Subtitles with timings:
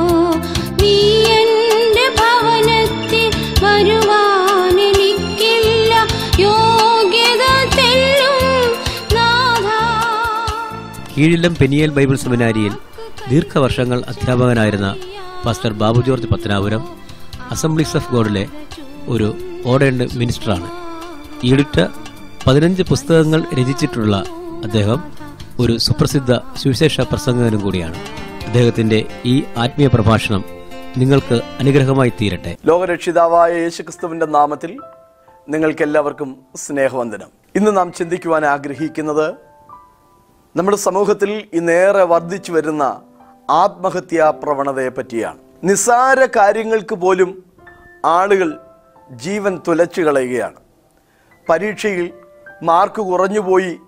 [0.82, 0.92] നീ
[1.38, 3.24] എന്റെ ഭവനത്തിൽ
[3.64, 5.92] വരുവാൻ എനിക്കില്ല.
[6.38, 7.44] യോഗ്യത
[11.16, 12.72] കീഴിലം പെനിയൽ ബൈബിൾ സെമിനാരിയിൽ
[13.30, 14.96] ദീർഘവർഷങ്ങൾ അധ്യാപകനായിരുന്ന
[15.46, 16.84] pastor Babu George Pathanapuram
[17.50, 18.44] assemblies of ഗോഡിലെ
[19.08, 19.34] ഒരു
[19.66, 20.70] ഓർഡേൺഡ് മിനിസ്റ്ററാണ്.
[21.44, 21.86] ഈടുറ്റ
[22.46, 24.24] പതിനഞ്ച് പുസ്തകങ്ങൾ രചിച്ചിട്ടുള്ള
[24.64, 25.12] അദ്ദേഹം
[25.60, 27.94] ഒരു സുപ്രസിദ്ധ സുവിശേഷ പ്രസംഗകനും കൂടിയാണ്.
[28.46, 30.44] അദ്ദേഹത്തിന്റെ ഈ ആത്മീയ പ്രഭാഷണം
[30.98, 32.56] നിങ്ങൾക്ക് അനുഗ്രഹമായി തീരട്ടെ.
[32.66, 34.78] ലോകരക്ഷിതാവായ യേശുക്രിസ്തുവിന്റെ നാമത്തിൽ
[35.48, 37.28] നിങ്ങൾക്കെല്ലാവർക്കും സ്നേഹവന്ദനം.
[37.54, 39.34] ഇന്ന് നാം ചിന്തിക്കുവാൻ ആഗ്രഹിക്കുന്നത്
[40.56, 43.00] നമ്മുടെ സമൂഹത്തിൽ ഇന്നേറെ വർദ്ധിച്ചു വരുന്ന
[43.50, 47.44] ആത്മഹത്യാ പ്രവണതയെ പറ്റിയാണ് നിസ്സാര കാര്യങ്ങൾക്ക് പോലും
[48.04, 48.58] ആളുകൾ
[49.10, 50.56] ജീവൻ തുലച്ചു കളയുകയാണ്.
[51.48, 52.12] പരീക്ഷയിൽ
[52.62, 53.80] മാർക്ക് കുറഞ്ഞുപോയി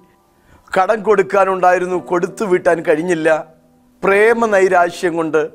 [0.80, 3.44] കടം കൊടുക്കാനുണ്ടായിരുന്നു കൊടുത്തു വീട്ടാൻ കഴിഞ്ഞില്ല.
[4.04, 5.50] പ്രേമ നൈരാശ്യം കൊണ്ട്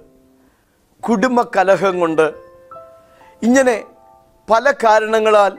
[1.01, 2.33] കുടുംബ കലഹം കൊണ്ട്.
[3.43, 3.83] ഇങ്ങനെ
[4.49, 5.51] പല കാരണങ്ങളാൽ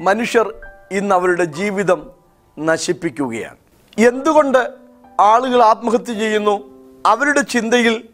[0.00, 0.54] മനുഷ്യർ
[0.90, 2.10] ഇന്ന് അവരുടെ ജീവിതം
[2.58, 3.56] നശിപ്പിക്കുകയാണ്.
[3.98, 4.68] എന്തുകൊണ്ട്
[5.20, 6.78] ആളുകൾ ആത്മഹത്യ ചെയ്യുന്നു?
[7.06, 8.08] അവരുടെ ചിന്തയിൽ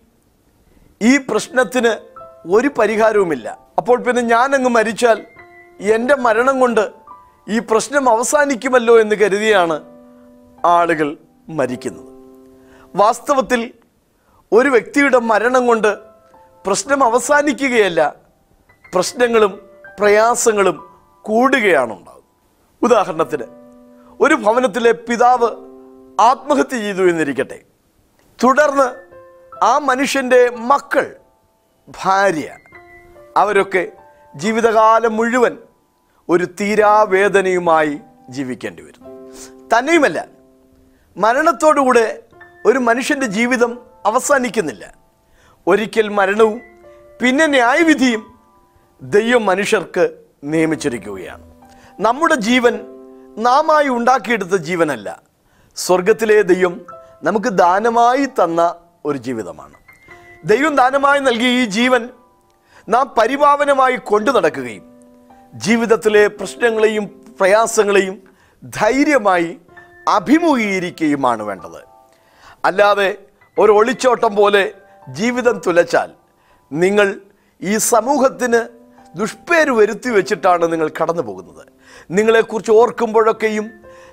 [1.02, 1.94] ഈ പ്രശ്നത്തിന്
[2.48, 3.58] ഒരു പരിഹാരവുമില്ല.
[3.78, 5.26] അപ്പോൾ പിന്നെ ഞാനങ്ങ് മരിച്ചാൽ
[5.80, 6.90] എന്റെ മരണം കൊണ്ട്
[7.48, 9.84] ഈ പ്രശ്നം അവസാനിക്കുമല്ലോ എന്ന് കരുതിയാണ്
[10.64, 11.16] ആളുകൾ
[11.48, 12.10] മരിക്കുന്നത്.
[12.96, 13.72] വാസ്തവത്തിൽ
[14.52, 15.98] ഒരു വ്യക്തിയുടെ മരണം കൊണ്ട്
[16.66, 18.14] പ്രശ്നം അവസാനിക്കുകയല്ല
[18.94, 19.62] പ്രശ്നങ്ങളും
[19.98, 20.88] പ്രയാസങ്ങളും
[21.22, 22.24] കൂടുകയാണ് ഉണ്ടാകുന്നത്
[22.82, 23.44] ഉദാഹരണത്തിന്
[24.20, 25.50] ഒരു ഭവനത്തിലെ പിതാവ്
[26.20, 27.62] ആത്മഹത്യ ചെയ്തു എന്നിരിക്കട്ടെ.
[28.44, 29.04] തുടർന്ന്
[29.64, 31.16] ആ മനുഷ്യന്റെ മക്കൾ
[32.04, 32.56] ഭാര്യ
[33.36, 33.92] അവരൊക്കെ
[34.36, 35.56] ജീവിതകാലം മുഴുവൻ
[36.28, 39.30] ഒരു തീരാവേദനയുമായി ജീവിക്കേണ്ടി വരും
[39.78, 40.26] തന്നെയുമല്ല
[41.16, 42.22] മരണത്തോടുകൂടെ
[42.66, 44.94] ഒരു മനുഷ്യന്റെ ജീവിതം അവസാനിക്കുന്നില്ല.
[45.66, 46.60] ഒരിക്കൽ മരണവും
[47.22, 48.38] പിന്നെ ന്യായവിധിയും
[49.02, 51.42] ദൈവം മനുഷ്യർക്ക് നിയമിച്ചിരിക്കുകയാണ്.
[52.00, 52.80] നമ്മുടെ ജീവൻ
[53.38, 55.22] നാമായി ഉണ്ടാക്കിയെടുത്ത ജീവനല്ല.
[55.76, 56.86] സ്വർഗത്തിലെ ദൈവം
[57.22, 58.74] നമുക്ക് ദാനമായി തന്ന
[59.04, 59.74] ഒരു ജീവിതമാണ്.
[60.44, 62.08] ദൈവം ദാനമായി നൽകിയ ഈ ജീവൻ
[62.88, 64.84] നാം പരിപാവനമായി കൊണ്ടു നടക്കുകയും
[65.54, 67.04] ജീവിതത്തിലെ പ്രശ്നങ്ങളെയും
[67.40, 68.22] പ്രയാസങ്ങളെയും
[68.62, 69.58] ധൈര്യമായി
[70.08, 71.80] അഭിമുഖീകരിക്കുകയുമാണ് വേണ്ടത്.
[72.64, 73.18] അല്ലാതെ
[73.58, 74.72] ഒരു ഒളിച്ചോട്ടം പോലെ
[75.08, 76.10] ജീവിതം തുലച്ചാൽ
[76.72, 77.20] നിങ്ങൾ
[77.62, 78.60] ഈ സമൂഹത്തിന്
[79.16, 81.66] ദുഷ്പേര് വരുത്തി വെച്ചിട്ടാണ് നിങ്ങൾ കടന്നു പോകുന്നത്
[82.10, 83.70] നിങ്ങളെക്കുറിച്ച് ഓർക്കുമ്പോഴൊക്കെയും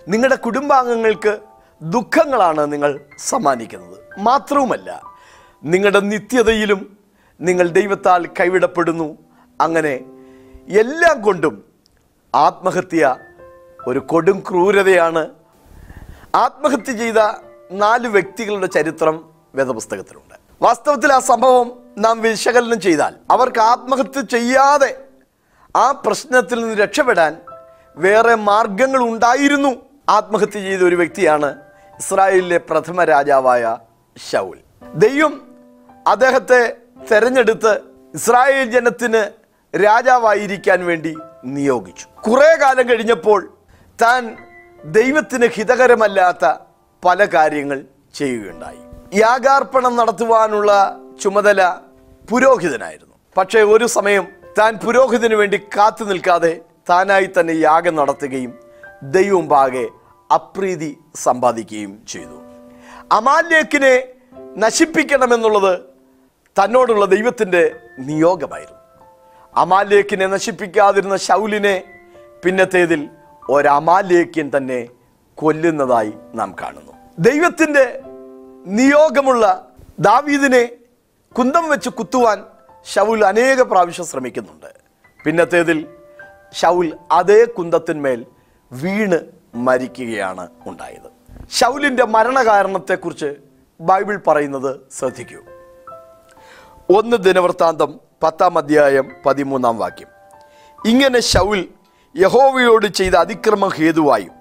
[0.08, 1.40] നിങ്ങളുടെ കുടുംബാംഗങ്ങൾക്ക്
[1.82, 4.00] ദുഃഖങ്ങളാണ് നിങ്ങൾ സമ്മാനിക്കുന്നത്.
[4.18, 5.02] മാത്രവുമല്ല
[5.64, 7.01] നിങ്ങളുടെ നിത്യതയിലും
[7.42, 9.18] നിങ്ങൾ ദൈവത്താൽ കൈവിടപ്പെടുന്നു.
[9.62, 10.00] അങ്ങനെ
[10.68, 11.64] എല്ലാം കൊണ്ടും
[12.36, 13.16] ആത്മഹത്യ
[13.88, 15.30] ഒരു കൊടും ക്രൂരതയാണ്.
[16.36, 17.18] ആത്മഹത്യ ചെയ്ത
[17.72, 20.36] നാല് വ്യക്തികളുടെ ചരിത്രം വേദപുസ്തകത്തിലുണ്ട്.
[20.62, 25.06] വാസ്തവത്തിൽ ആ സംഭവം നാം വിശകലനം ചെയ്താൽ അവർക്ക് ആത്മഹത്യ ചെയ്യാതെ
[25.76, 27.42] ആ പ്രശ്നത്തിൽ നിന്ന് രക്ഷപ്പെടാൻ
[27.98, 29.76] വേറെ മാർഗങ്ങൾ ഉണ്ടായിരുന്നു.
[30.10, 31.62] ആത്മഹത്യ ചെയ്ത ഒരു വ്യക്തിയാണ്
[32.00, 33.78] ഇസ്രായേലിലെ പ്രഥമ രാജാവായ
[34.32, 34.58] ഷൗൽ
[34.96, 35.42] ദൈവം
[36.08, 36.78] അദ്ദേഹത്തെ
[37.12, 37.82] തെരഞ്ഞെടുത്ത്
[38.14, 39.22] ഇസ്രായേൽ ജനത്തിന്
[39.76, 42.06] രാജാവായിരിക്കാൻ വേണ്ടി നിയോഗിച്ചു.
[42.30, 43.58] കുറേ കാലം കഴിഞ്ഞപ്പോൾ
[44.02, 44.38] താൻ
[44.86, 46.54] ദൈവത്തിന് ഹിതകരമല്ലാത്ത
[47.06, 48.78] പല കാര്യങ്ങൾ ചെയ്യുകയുണ്ടായി.
[49.14, 51.78] യാഗാർപ്പണം നടത്തുവാനുള്ള ചുമതല
[52.30, 53.16] പുരോഹിതനായിരുന്നു.
[53.38, 54.28] പക്ഷേ ഒരു സമയം
[54.60, 58.60] താൻ പുരോഹിതന് വേണ്ടി കാത്തു നിൽക്കാതെ താനായി തന്നെ യാഗം നടത്തുകയും
[59.04, 59.88] ദൈവം പാകെ
[60.34, 62.42] അപ്രീതി സമ്പാദിക്കുകയും ചെയ്തു.
[63.12, 64.04] അമാലേക്കിനെ
[64.58, 65.91] നശിപ്പിക്കണമെന്നുള്ളത്
[66.60, 68.80] തന്നോടുള്ള ദൈവത്തിന്റെ നിയോഗമായിരുന്നു.
[69.56, 71.84] അമാലേക്കിനെ നശിപ്പിക്കാതിരുന്ന ശൗലിനെ
[72.46, 73.10] പിന്നത്തേതിൽ
[73.50, 74.88] ഒരമാലേക്യൻ തന്നെ
[75.36, 76.92] കൊല്ലുന്നതായി നാം കാണുന്നു.
[77.20, 78.02] ദൈവത്തിന്റെ
[78.66, 80.70] നിയോഗമുള്ള ദാവീദിനെ
[81.38, 82.44] കുന്തം വെച്ച് കുത്തുവാൻ
[82.96, 84.74] ഷൗൽ അനേക പ്രാവശ്യം ശ്രമിക്കുന്നുണ്ട്.
[85.24, 85.88] പിന്നത്തേതിൽ
[86.54, 88.26] ഷൗൽ അതേ കുന്തത്തിന്മേൽ
[88.72, 89.20] വീണ്
[89.56, 91.10] മരിക്കുകയാണ് ഉണ്ടായത്.
[91.52, 93.36] ഷൗലിന്റെ മരണകാരണത്തെക്കുറിച്ച്
[93.82, 95.51] ബൈബിൾ പറയുന്നത് ശ്രദ്ധിക്കൂ.
[96.90, 100.08] ഒന്ന് ദിനവൃത്താന്തം പത്താം അധ്യായം പതിമൂന്നാം വാക്യം.
[100.86, 101.68] ഇങ്ങനെ ഷൗൽ
[102.18, 104.32] യഹോവയോട് ചെയ്ത അതിക്രമം ഹേതുവായും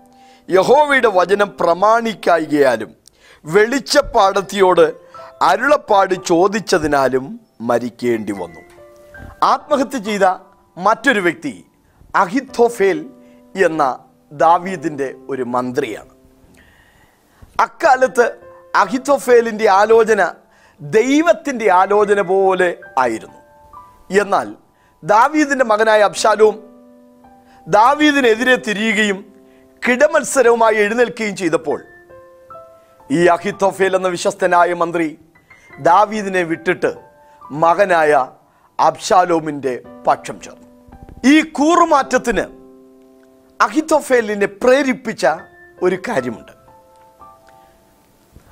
[0.51, 2.95] യഹോവയുടെ വചനം പ്രമാണിക്കായികയാലും
[3.45, 4.95] വെളിച്ചപ്പാടത്തിയോട്
[5.43, 8.61] അരുളപ്പാട് ചോദിച്ചതിനാലും മരിക്കേണ്ടി വന്നു.
[9.43, 10.35] ആത്മഹത്യ ചെയ്ത
[10.79, 11.65] മറ്റൊരു വ്യക്തി
[12.15, 13.11] അഹിത്തോഫേൽ
[13.65, 13.99] എന്ന
[14.33, 16.11] ദാവീദിന്റെ ഒരു മന്ത്രിയാണ്.
[17.61, 18.35] അക്കാലത്ത്
[18.75, 20.33] അഹിത്തോഫേലിന്റെ ആലോചന
[20.81, 23.41] ദൈവത്തിന്റെ ആലോചന പോലെ ആയിരുന്നു.
[24.21, 24.55] എന്നാൽ
[25.05, 26.71] ദാവീദിന്റെ മകനായ അബ്ഷാലും
[27.69, 29.35] ദാവീദിനെതിരെ തിരിയുകയും
[29.89, 31.85] കിടമത്സരവുമായി എഴുന്നേൽക്കുകയും ചെയ്തപ്പോൾ
[33.11, 35.19] ഈ അഹിത്തോഫേൽ എന്ന വിശ്വസ്തനായ മന്ത്രി
[35.81, 36.95] ദാവീദിനെ വിട്ടിട്ട്
[37.51, 38.29] മകനായ
[38.81, 40.67] അബ്ഷാലോമിന്റെ പക്ഷം ചേർന്നു.
[41.25, 42.61] ഈ കൂറുമാറ്റത്തിന്
[43.63, 45.27] അഹിത്തോഫേലിനെ പ്രേരിപ്പിച്ച
[45.83, 46.53] ഒരു കാര്യമുണ്ട്.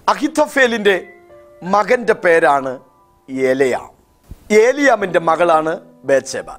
[0.09, 1.13] അഹിത്തോഫേലിന്റെ
[1.63, 2.81] മകന്റെ പേരാണ്
[3.29, 3.91] ഏലയാം.
[4.51, 6.51] ഏലിയാമിന്റെ മകളാണ് ബേച്ചബ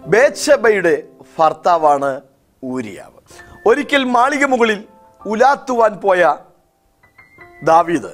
[0.00, 1.08] ബേച്ചബയുടെ
[1.38, 2.20] ഭർത്താവാണ്
[2.64, 3.18] ഊരിയാവ്.
[3.66, 4.84] ഒരിക്കൽ മാളിക മുകളിൽ
[5.26, 6.36] ഉലാത്തുവാൻ പോയ
[7.62, 8.12] ദാവീദ്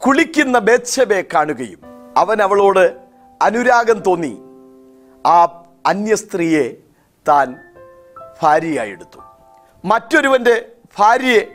[0.00, 1.80] കുളിക്കുന്ന ബേച്ചബയെ കാണുകയും
[2.16, 2.96] അവൻ അവളോട്
[3.42, 4.42] അനുരാഗം തോന്നി
[5.26, 6.76] ആ അന്യ സ്ത്രീയെ
[7.28, 7.56] താൻ
[8.42, 9.18] ഭാര്യയായെടുത്തു
[9.84, 11.48] മറ്റൊരുവന്റെ ഭാര്യയെ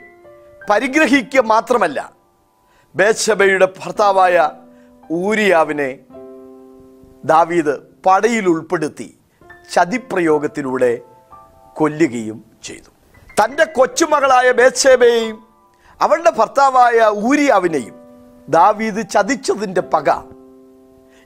[0.70, 2.17] പരിഗ്രഹിക്കുക മാത്രമല്ല
[2.96, 4.52] ബേത്സബയുടെ ഭർത്താവായ
[5.12, 6.00] ഊരിയാവിനെ
[7.26, 9.18] ദാവീദ് പടയിൽ ഉൾപ്പെടുത്തി
[9.74, 11.00] ചതിപ്രയോഗത്തിലൂടെ
[11.76, 12.90] കൊല്ലുകയും ചെയ്തു.
[13.44, 15.48] തന്റെ കൊച്ചുമകളായ ബേത്സേബയെയും
[16.02, 17.96] അവളുടെ ഭർത്താവായ ഊരിയാവിനെയും
[18.50, 20.10] ദാവീദ് ചതിച്ചതിന്റെ പക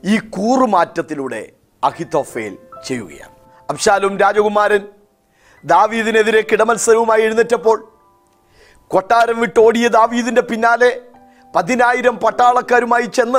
[0.04, 1.52] ഈ കൂറുമാറ്റത്തിലൂടെ
[1.84, 3.34] അഹിതോഫേൽ ചെയ്യുകയാണ്.
[3.70, 4.86] അബ്ശാലും രാജകുമാരൻ
[5.64, 7.92] ദാവീദിനെതിരെ കിടമത്സരവുമായി എഴുന്നേറ്റപ്പോൾ
[8.88, 11.00] കൊട്ടാരം വിട്ടോടിയ ദാവീദിന്റെ പിന്നാലെ
[11.54, 13.38] പതിനായിരം പട്ടാളക്കാരുമായി ചെന്ന്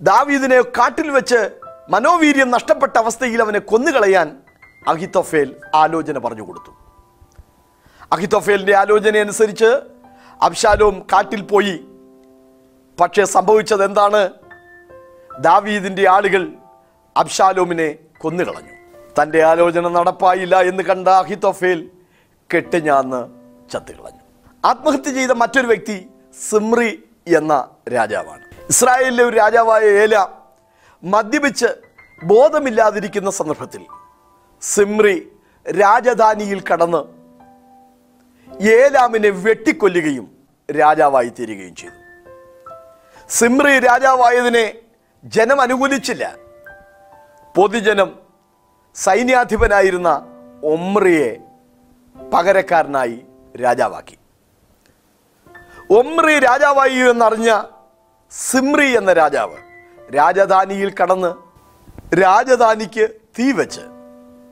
[0.00, 1.50] ദാവീദിനെ കാട്ടിൽ വെച്ച്
[1.90, 4.36] മനോവീര്യം നഷ്ടപ്പെട്ട അവസ്ഥയിൽ അവനെ കൊന്നുകളയാൻ
[4.88, 6.70] അഹിത്തോഫേൽ ആലോചന പറഞ്ഞു കൊടുത്തു.
[8.12, 9.80] അഹിത്തോഫേലിന്റെ ആലോചനയനുസരിച്ച്
[10.42, 11.84] അബ്ശാലോം കാട്ടിൽ പോയി.
[13.00, 14.30] പക്ഷേ സംഭവിച്ചത് എന്താണ്?
[15.40, 16.52] ദാവീദിന്റെ ആളുകൾ
[17.16, 18.74] അബ്ശാലോമിനെ കൊന്നുകളഞ്ഞു.
[19.22, 21.90] തന്റെ ആലോചന നടപ്പായില്ല എന്ന് കണ്ട അഹിത്തോഫേൽ
[22.54, 23.28] കെട്ടിഞ്ഞാന്ന്
[23.70, 24.20] ചത്തുകളഞ്ഞു.
[24.64, 26.08] ആത്മഹത്യ ചെയ്ത മറ്റൊരു വ്യക്തി
[26.40, 28.44] സിമ്രി എന്ന രാജാവാണ്.
[28.68, 30.26] ഇസ്രായേലിലെ ഒരു രാജാവായ ഏല
[31.04, 31.66] മദ്യപിച്ച്
[32.24, 33.86] ബോധമില്ലാതിരിക്കുന്ന സന്ദർഭത്തിൽ
[34.62, 35.32] സിമ്രി
[35.70, 37.02] രാജധാനിയിൽ കടന്ന്
[38.62, 40.30] ഏലാമിനെ വെട്ടിക്കൊല്ലുകയും
[40.70, 41.94] രാജാവായി തീരുകയും ചെയ്തു.
[43.28, 44.74] സിമ്രി രാജാവായതിനെ
[45.24, 46.36] ജനം അനുകൂലിച്ചില്ല.
[47.56, 48.18] പൊതുജനം
[48.94, 50.26] സൈന്യാധിപനായിരുന്ന
[50.62, 51.36] ഒമ്രിയെ
[52.32, 53.24] പകരക്കാരനായി
[53.62, 54.18] രാജാവാക്കി.
[55.90, 57.62] ഒമ്രി രാജാവായി എന്നറിഞ്ഞ
[58.30, 59.56] സിമ്രി എന്ന രാജാവ്
[60.14, 61.34] രാജധാനിയിൽ കടന്ന്
[62.16, 63.08] രാജധാനിക്ക്
[63.38, 63.80] തീ വെച്ച്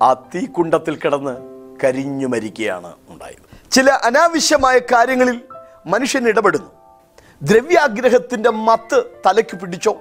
[0.02, 1.36] ആ തീ കുണ്ടത്തിൽ കിടന്ന്
[1.84, 3.70] കരിഞ്ഞു മരിക്കുകയാണ് ഉണ്ടായത്.
[3.70, 5.40] ചില അനാവശ്യമായ കാര്യങ്ങളിൽ
[5.86, 6.70] മനുഷ്യൻ ഇടപെടുന്നു.
[7.42, 9.96] ദ്രവ്യാഗ്രഹത്തിന്റെ മത്ത് തലയ്ക്ക് പിടിച്ചോ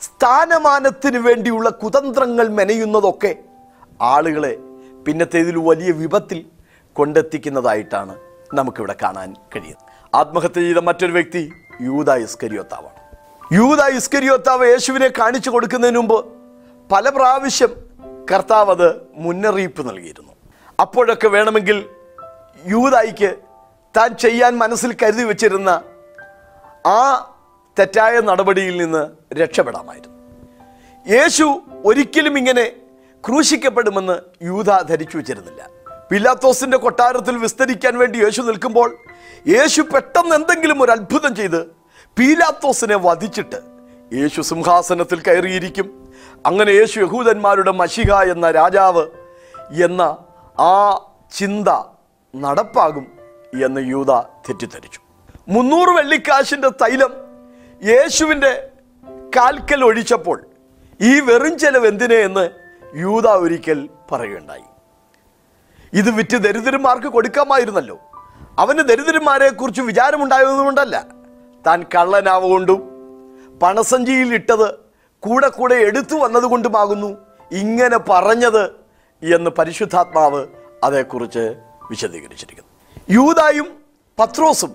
[0.00, 3.36] സ്ഥാനമാനത്തിന് വേണ്ടിയുള്ള കുതന്ത്രങ്ങൾ മെനയുന്നതൊക്കെ
[4.02, 4.56] ആളുകളെ
[5.06, 6.46] പിന്നത്തേതിൽ വലിയ വിപത്തിൽ
[6.92, 8.16] കൊണ്ടെത്തിക്കുന്നതായിട്ടാണ്
[8.54, 9.83] നമുക്കിവിടെ കാണാൻ കഴിയുന്നത്.
[10.14, 12.98] ആത്മഹത്യ ചെയ്ത മറ്റൊരു വ്യക്തി യൂത ഇസ്കരിയോത്താവാണ്.
[13.54, 16.32] യൂത ഇസ്കരിയോത്താവ് യേശുവിനെ കാണിച്ചു കൊടുക്കുന്നതിന് മുമ്പ്
[16.92, 17.72] പല പ്രാവശ്യം
[18.32, 20.32] കർത്താവ് അത് മുന്നറിയിപ്പ് നൽകിയിരുന്നു.
[20.80, 21.84] അപ്പോഴൊക്കെ വേണമെങ്കിൽ
[22.66, 23.34] യൂതായിക്ക്
[23.96, 25.82] താൻ ചെയ്യാൻ മനസ്സിൽ കരുതി വച്ചിരുന്ന
[26.86, 27.30] ആ
[27.78, 30.18] തെറ്റായ നടപടിയിൽ നിന്ന് രക്ഷപ്പെടാമായിരുന്നു.
[31.16, 32.64] യേശു ഒരിക്കലും ഇങ്ങനെ
[33.26, 35.68] ക്രൂശിക്കപ്പെടുമെന്ന് യൂത ധരിച്ചു വച്ചിരുന്നില്ല.
[36.10, 38.96] പിലാത്തോസിന്റെ കൊട്ടാരത്തിൽ വിസ്തരിക്കാൻ വേണ്ടി യേശു നിൽക്കുമ്പോൾ
[39.46, 41.66] യേശു പെട്ടെന്ന് എന്തെങ്കിലും ഒരു അത്ഭുതം ചെയ്ത്
[42.18, 43.56] പീലാത്തോസിനെ വധിച്ചിട്ട്
[44.12, 46.12] യേശു സിംഹാസനത്തിൽ കയറിയിരിക്കും.
[46.46, 49.06] അങ്ങനെ യേശു യഹൂദന്മാരുടെ മഷിക എന്ന രാജാവ്
[49.82, 50.02] എന്ന
[50.60, 51.00] ആ
[51.32, 51.68] ചിന്ത
[52.36, 53.06] നടപ്പാകും
[53.64, 55.00] എന്ന് യൂത തെറ്റിദ്ധരിച്ചു.
[55.48, 57.12] മുന്നൂറ് വെള്ളിക്കാശിന്റെ തൈലം
[57.84, 58.68] യേശുവിന്റെ
[59.36, 60.46] കാൽക്കൽ ഒഴിച്ചപ്പോൾ
[61.00, 62.50] ഈ വെറും ചെലവ് എന്തിനെ എന്ന്
[62.96, 64.64] യൂത ഒരിക്കൽ പറയുകയുണ്ടായി.
[65.92, 67.98] ഇത് വിറ്റ് ദരിദ്രന്മാർക്ക് കൊടുക്കാമായിരുന്നല്ലോ.
[68.58, 71.06] അവന് ദരിദ്രന്മാരെ കുറിച്ച് വിചാരമുണ്ടായതുകൊണ്ടല്ല
[71.66, 72.80] താൻ കള്ളനാവുകൊണ്ടും
[73.62, 74.74] പണസഞ്ചിയിൽ ഇട്ടത്
[75.20, 77.16] കൂടെ കൂടെ എടുത്തു വന്നതുകൊണ്ടുമാകുന്നു
[77.52, 78.64] ഇങ്ങനെ പറഞ്ഞത്
[79.34, 80.46] എന്ന് പരിശുദ്ധാത്മാവ്
[80.84, 81.54] അതേക്കുറിച്ച്
[81.90, 82.70] വിശദീകരിച്ചിരിക്കുന്നു.
[83.10, 83.68] യൂതായും
[84.18, 84.72] പത്രോസും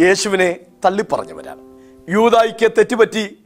[0.00, 1.60] യേശുവിനെ തള്ളിപ്പറഞ്ഞവരാണ്.
[2.08, 3.44] യൂതായിക്ക് തെറ്റുപറ്റി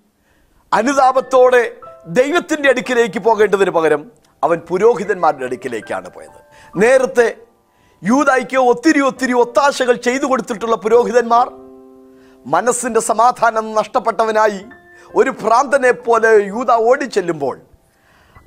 [0.73, 4.13] അനുതാപത്തോടെ ദൈവത്തിന്റെ അടുക്കിലേക്ക് പോകേണ്ടതിന് പകരം
[4.45, 6.41] അവൻ പുരോഹിതന്മാരുടെ അടുക്കിലേക്കാണ് പോയത്.
[6.77, 7.37] നേരത്തെ
[8.05, 11.51] യൂതായിക്ക് ഒത്തിരി ഒത്തിരി ഒത്താശകൾ ചെയ്തു കൊടുത്തിട്ടുള്ള പുരോഹിതന്മാർ
[12.47, 14.61] മനസ്സിന്റെ സമാധാനം നഷ്ടപ്പെട്ടവനായി
[15.15, 17.61] ഒരു ഭ്രാന്തനെ പോലെ യൂത ഓടിച്ചെല്ലുമ്പോൾ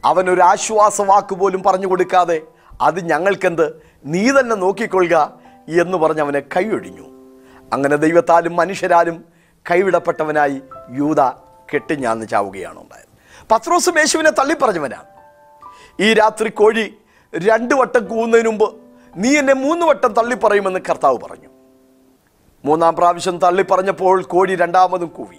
[0.05, 2.41] അവനൊരു ആശ്വാസ വാക്ക് പോലും പറഞ്ഞു കൊടുക്കാതെ
[2.81, 3.81] അത് ഞങ്ങൾക്കെന്ത്?
[4.05, 5.39] നീ തന്നെ നോക്കിക്കൊള്ളുക
[5.81, 7.03] എന്ന് പറഞ്ഞ് അവനെ കൈയൊഴിഞ്ഞു.
[7.73, 9.23] അങ്ങനെ ദൈവത്താലും മനുഷ്യരാലും
[9.71, 11.21] കൈവിടപ്പെട്ടവനായി യൂത
[11.73, 13.07] കെട്ടിഞ്ഞാന്ന് ചാവുകയാണ് ഉണ്ടായത്.
[13.51, 15.05] പത്രോസ് യേശുവിനെ തള്ളിപ്പറഞ്ഞവനാണ്.
[15.99, 16.97] ഈ രാത്രി കോഴി
[17.35, 18.80] രണ്ട് വട്ടം കൂവുന്നതിന് മുമ്പ്
[19.17, 21.49] നീ എന്നെ മൂന്ന് വട്ടം തള്ളിപ്പറയുമെന്ന് കർത്താവ് പറഞ്ഞു.
[22.65, 25.35] മൂന്നാം പ്രാവശ്യം തള്ളിപ്പറഞ്ഞപ്പോൾ കോഴി രണ്ടാമതും കൂവി.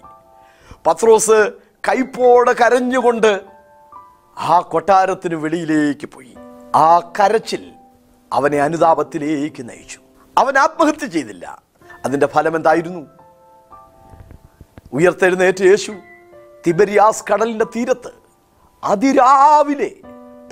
[0.87, 1.51] പത്രോസ്
[1.89, 3.41] കൈപ്പോടെ കരഞ്ഞുകൊണ്ട്
[4.37, 6.35] ആ കൊട്ടാരത്തിന് വെളിയിലേക്ക് പോയി.
[6.75, 7.73] ആ കരച്ചിൽ
[8.33, 9.99] അവനെ അനുതാപത്തിലേക്ക് നയിച്ചു.
[10.37, 11.61] അവൻ ആത്മഹത്യ ചെയ്തില്ല.
[12.05, 13.07] അതിന്റെ ഫലം എന്തായിരുന്നു?
[14.93, 15.93] ഉയർത്തെഴുന്നേറ്റ് യേശു
[16.67, 18.11] തിബരിയാസ് കടലിന്റെ തീരത്ത്
[18.83, 19.91] അതിരാവിലെ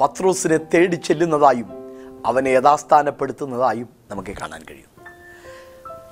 [0.02, 1.81] പത്രോസിനെ തേടി ചെല്ലുന്നതായും
[2.26, 4.92] അവനെ യഥാസ്ഥാനപ്പെടുത്തുന്നതായും നമുക്ക് കാണാൻ കഴിയും.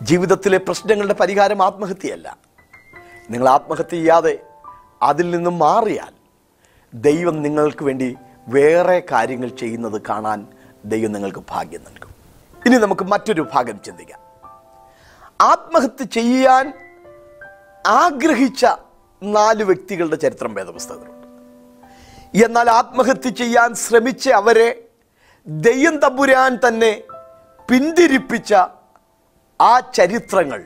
[0.01, 2.37] ജീവിതത്തിലെ പ്രശ്നങ്ങളുടെ പരിഹാരം ആത്മഹത്യയല്ല.
[3.29, 4.39] നിങ്ങൾ ആത്മഹത്യ ചെയ്യാതെ
[5.01, 6.11] അതിൽ നിന്നും മാറിയാൽ
[6.93, 10.47] ദൈവം നിങ്ങൾക്ക് വേണ്ടി വേറെ കാര്യങ്ങൾ ചെയ്യുന്നത് കാണാൻ
[10.85, 12.09] ദൈവം നിങ്ങൾക്ക് ഭാഗ്യം നൽകും.
[12.65, 14.19] ഇനി നമുക്ക് മറ്റൊരു ഭാഗം ചിന്തിക്കാം.
[15.41, 16.73] ആത്മഹത്യ ചെയ്യാൻ
[17.87, 18.65] ആഗ്രഹിച്ച
[19.23, 21.27] നാല് വ്യക്തികളുടെ ചരിത്രം വേദപുസ്തകത്തിലുണ്ട്.
[22.45, 24.88] എന്നാൽ ആത്മഹത്യ ചെയ്യാൻ ശ്രമിച്ച അവരെ
[25.49, 27.03] ദയ്യം തമ്പുരാൻ തന്നെ
[27.69, 28.53] പിന്തിരിപ്പിച്ച
[29.61, 30.63] ആ ചരിത്രങ്ങൾ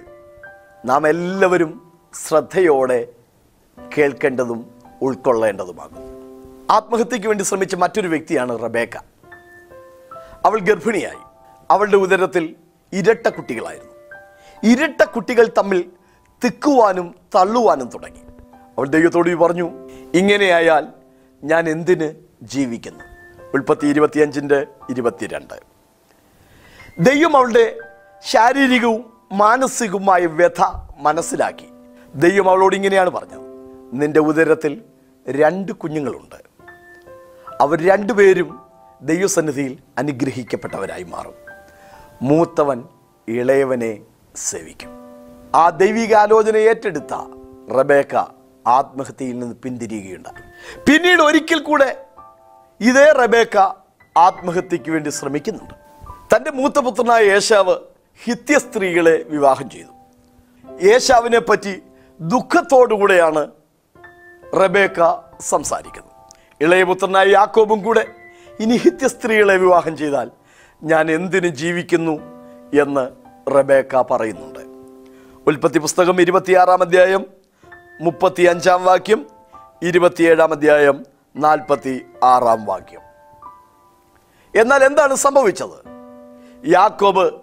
[0.85, 1.91] നാം എല്ലാവരും
[2.27, 3.07] ശ്രദ്ധയോടെ
[3.97, 4.71] കേൾക്കേണ്ടതും
[5.01, 5.97] ഉൾക്കൊള്ളേണ്ടതുമാകും.
[6.71, 8.97] ആത്മഹത്യയ്ക്ക് വേണ്ടി ശ്രമിച്ച മറ്റൊരു വ്യക്തിയാണ് റബേക്ക.
[10.45, 11.17] അവൾ ഗർഭിണിയായി.
[11.71, 12.55] അവളുടെ ഉദരത്തിൽ
[12.93, 13.93] ഇരട്ട കുട്ടികളായിരുന്നു.
[14.63, 15.91] ഇരട്ട കുട്ടികൾ തമ്മിൽ
[16.43, 18.21] തിക്കുവാനും തള്ളുവാനും തുടങ്ങി.
[18.77, 20.87] അവൾ ദൈവത്തോട് പറഞ്ഞു ഇങ്ങനെയായാൽ
[21.43, 23.12] ഞാൻ എന്തിന് ജീവിക്കുന്നു?
[23.53, 25.53] ഉൽപ്പത്തി ഇരുപത്തിയഞ്ചിന്റെ ഇരുപത്തിരണ്ട്.
[26.99, 27.75] ദൈവം അവളുടെ
[28.21, 30.61] ശാരീരികവും മാനസികവുമായ വ്യഥ
[30.97, 31.69] മനസ്സിലാക്കി.
[32.15, 33.41] ദൈവം അവളോട് ഇങ്ങനെയാണ് പറഞ്ഞത്.
[33.93, 34.81] നിന്റെ ഉദരത്തിൽ
[35.29, 36.35] രണ്ട് കുഞ്ഞുങ്ങളുണ്ട്.
[37.61, 38.59] അവർ രണ്ടുപേരും
[39.01, 41.33] ദൈവസന്നിധിയിൽ അനുഗ്രഹിക്കപ്പെട്ടവരായി മാറും.
[42.21, 42.83] മൂത്തവൻ
[43.27, 43.97] ഇളയവനെ
[44.35, 44.89] സേവിക്കും.
[45.55, 47.13] ആ ദൈവികാലോചന ഏറ്റെടുത്ത
[47.79, 48.15] റബേക്ക
[48.67, 50.41] ആത്മഹത്യയിൽ നിന്ന് പിന്തിരിയുകയുണ്ടായി.
[50.79, 52.05] പിന്നീട് ഒരിക്കൽ കൂടെ
[52.81, 53.57] ഇതേ റബേക്ക
[54.17, 55.73] ആത്മഹത്യക്ക് വേണ്ടി ശ്രമിക്കുന്നുണ്ട്.
[56.35, 57.75] തന്റെ മൂത്തപുത്രനായ യേശാവ്
[58.23, 59.93] ഹിത്യ സ്ത്രീകളെ വിവാഹം ചെയ്തു.
[60.83, 61.81] യേശാവിനെ പറ്റി
[62.21, 63.47] ദുഃഖത്തോടുകൂടെയാണ്
[64.55, 64.99] റബേക്ക
[65.39, 66.11] സംസാരിക്കുന്നത്.
[66.61, 68.07] ഇളയപുത്രനായ യാക്കോബും കൂടെ
[68.59, 70.31] ഇനി ഹിത്യ സ്ത്രീകളെ വിവാഹം ചെയ്താൽ
[70.83, 72.11] ഞാൻ എന്തിനു ജീവിക്കുന്നു
[72.81, 73.07] എന്ന്
[73.51, 74.59] റബേക്ക പറയുന്നുണ്ട്.
[75.47, 77.25] ഉൽപ്പത്തി പുസ്തകം ഇരുപത്തിയാറാം അധ്യായം
[78.01, 79.25] മുപ്പത്തി അഞ്ചാം വാക്യം
[79.81, 83.01] ഇരുപത്തിയേഴാം അധ്യായം നാൽപ്പത്തി ആറാം വാക്യം.
[84.55, 85.93] എന്നാൽ എന്താണ് സംഭവിച്ചത്?
[86.67, 87.33] യാക്കോബ്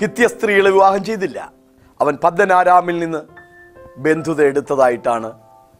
[0.00, 1.52] ഹിത്യ സ്ത്രീകളെ വിവാഹം ചെയ്തില്ല.
[2.00, 3.18] അവൻ പദ്മനാരാമിൽ നിന്ന്
[3.96, 5.32] ബന്ധുത എടുത്തതായിട്ടാണ്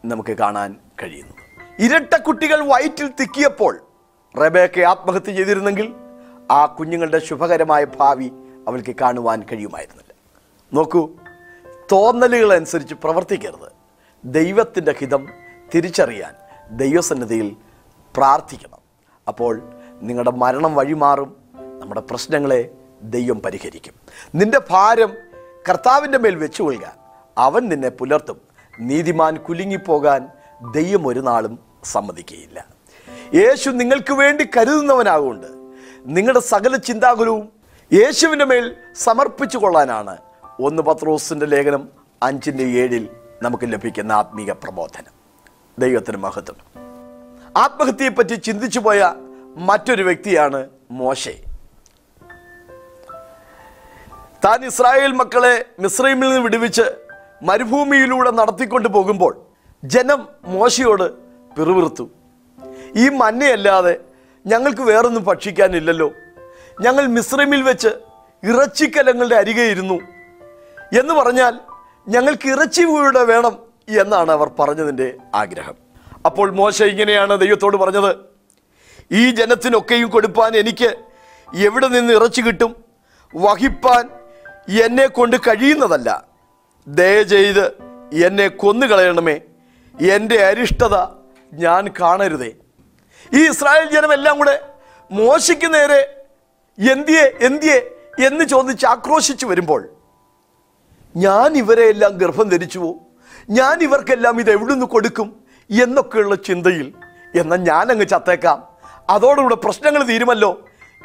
[0.05, 1.35] നമുക്ക് കാണാൻ കഴിയുന്നത്.
[1.79, 3.81] ഇരട്ട കുട്ടികൾ വയറ്റിൽ തിക്കിയപ്പോൾ
[4.37, 5.95] റബേക്കെ ആത്മഹത്യ ചെയ്തിരുന്നെങ്കിൽ
[6.51, 8.31] ആ കുഞ്ഞുങ്ങളുടെ ശുഭകരമായ ഭാവി
[8.67, 10.13] അവൾക്ക് കാണുവാൻ കഴിയുമായിരുന്നില്ല.
[10.73, 11.09] നോക്കൂ
[11.91, 13.71] തോന്നലുകൾ അനുസരിച്ച് പ്രവർത്തിക്കരുത്.
[14.25, 15.27] ദൈവത്തിന്റെ ഹിതം
[15.75, 16.33] തിരിച്ചറിയാൻ
[16.71, 17.55] ദൈവസന്നിധിയിൽ
[18.15, 18.79] പ്രാർത്ഥിക്കണം.
[19.27, 19.69] അപ്പോൾ
[20.01, 21.35] നിങ്ങളുടെ മരണം വഴിമാറും
[21.79, 23.93] നമ്മുടെ പ്രശ്നങ്ങളെ ദൈവം പരിഹരിക്കും.
[24.35, 25.13] നിന്റെ ഭാരം
[25.69, 26.95] കർത്താവിന്റെ മേൽ വെച്ചു കൊള്ളുക.
[27.37, 28.41] അവൻ നിന്നെ പുലർത്തും.
[28.79, 30.27] നീതിമാൻ കുലുങ്ങിപ്പോകാൻ
[30.73, 32.65] ദൈവം ഒരു നാളും സമ്മതിക്കുകയില്ല.
[33.33, 35.47] യേശു നിങ്ങൾക്ക് വേണ്ടി കരുതുന്നവനാകൊണ്ട്
[36.05, 37.49] നിങ്ങളുടെ സകല ചിന്താകുലവും
[37.93, 40.17] യേശുവിന്റെ മേൽ സമർപ്പിച്ചു കൊള്ളാനാണ്
[40.61, 41.89] ഒന്ന് പത്രോസിന്റെ ലേഖനം
[42.23, 43.09] അഞ്ചിന്റെ ഏഴിൽ
[43.41, 45.20] നമുക്ക് ലഭിക്കുന്ന ആത്മീക പ്രബോധനം.
[45.79, 46.55] ദൈവത്തിന് മഹത്വം.
[47.57, 49.13] ആത്മഹത്യയെപ്പറ്റി ചിന്തിച്ചു പോയ
[49.55, 51.37] മറ്റൊരു വ്യക്തിയാണ് മോശെ.
[54.45, 56.81] താൻ ഇസ്രായേൽ മക്കളെ മിസ്രൈമിൽ നിന്ന് വിടുവിച്ച്
[57.43, 59.41] മരുഭൂമിയിലൂടെ നടത്തിക്കൊണ്ട് പോകുമ്പോൾ
[59.83, 61.13] ജനം മോശയോട്
[61.55, 62.09] പിറുവിറുത്തു
[62.95, 63.99] ഈ മഞ്ഞയല്ലാതെ
[64.45, 66.11] ഞങ്ങൾക്ക് വേറൊന്നും ഭക്ഷിക്കാനില്ലല്ലോ.
[66.81, 67.87] ഞങ്ങൾ മിസ്രൈമിൽ വെച്ച്
[68.43, 69.99] ഇറച്ചിക്കലങ്ങളുടെ അരികെ ഇരുന്നു.
[70.99, 71.59] എന്ന് പറഞ്ഞാൽ
[72.07, 75.75] ഞങ്ങൾക്ക് ഇറച്ചി വീട് വേണം എന്നാണ് അവർ പറഞ്ഞതിന്റെ ആഗ്രഹം.
[76.25, 78.15] അപ്പോൾ മോശ ഇങ്ങനെയാണ് ദൈവത്തോട് പറഞ്ഞത്.
[79.11, 80.95] ഈ ജനത്തിനൊക്കെയും കൊടുപ്പാൻ എനിക്ക്
[81.55, 82.83] എവിടെ നിന്ന് ഇറച്ചു കിട്ടും?
[83.35, 84.09] വഹിപ്പാൻ
[84.83, 86.27] എന്നെ കൊണ്ട് കഴിയുന്നതല്ല.
[86.87, 87.67] ദയചെയ്ത്
[88.25, 89.39] എന്നെ കൊന്നുകളയണമേ.
[90.01, 90.97] എന്റെ അരിഷ്ടത
[91.53, 92.53] ഞാൻ കാണരുതേ.
[93.33, 94.61] ഈ ഇസ്രായേൽ ജനമെല്ലാം കൂടെ
[95.11, 96.25] മോശയ്ക്ക് നേരെ
[96.91, 97.91] എന്തിയെ എന്തിയെ
[98.27, 99.89] എന്ന് ചോദിച്ച് ആക്രോശിച്ചു വരുമ്പോൾ
[101.15, 102.95] ഞാൻ ഇവരെയെല്ലാം ഗർഭം ധരിച്ചുവോ?
[103.51, 105.43] ഞാൻ ഇവർക്കെല്ലാം ഇത് എവിടുന്ന് കൊടുക്കും
[105.83, 106.93] എന്നൊക്കെയുള്ള ചിന്തയിൽ
[107.35, 108.67] എന്നാൽ ഞാനങ്ങ് ചത്തേക്കാം.
[109.09, 110.59] അതോടുകൂടെ പ്രശ്നങ്ങൾ തീരുമല്ലോ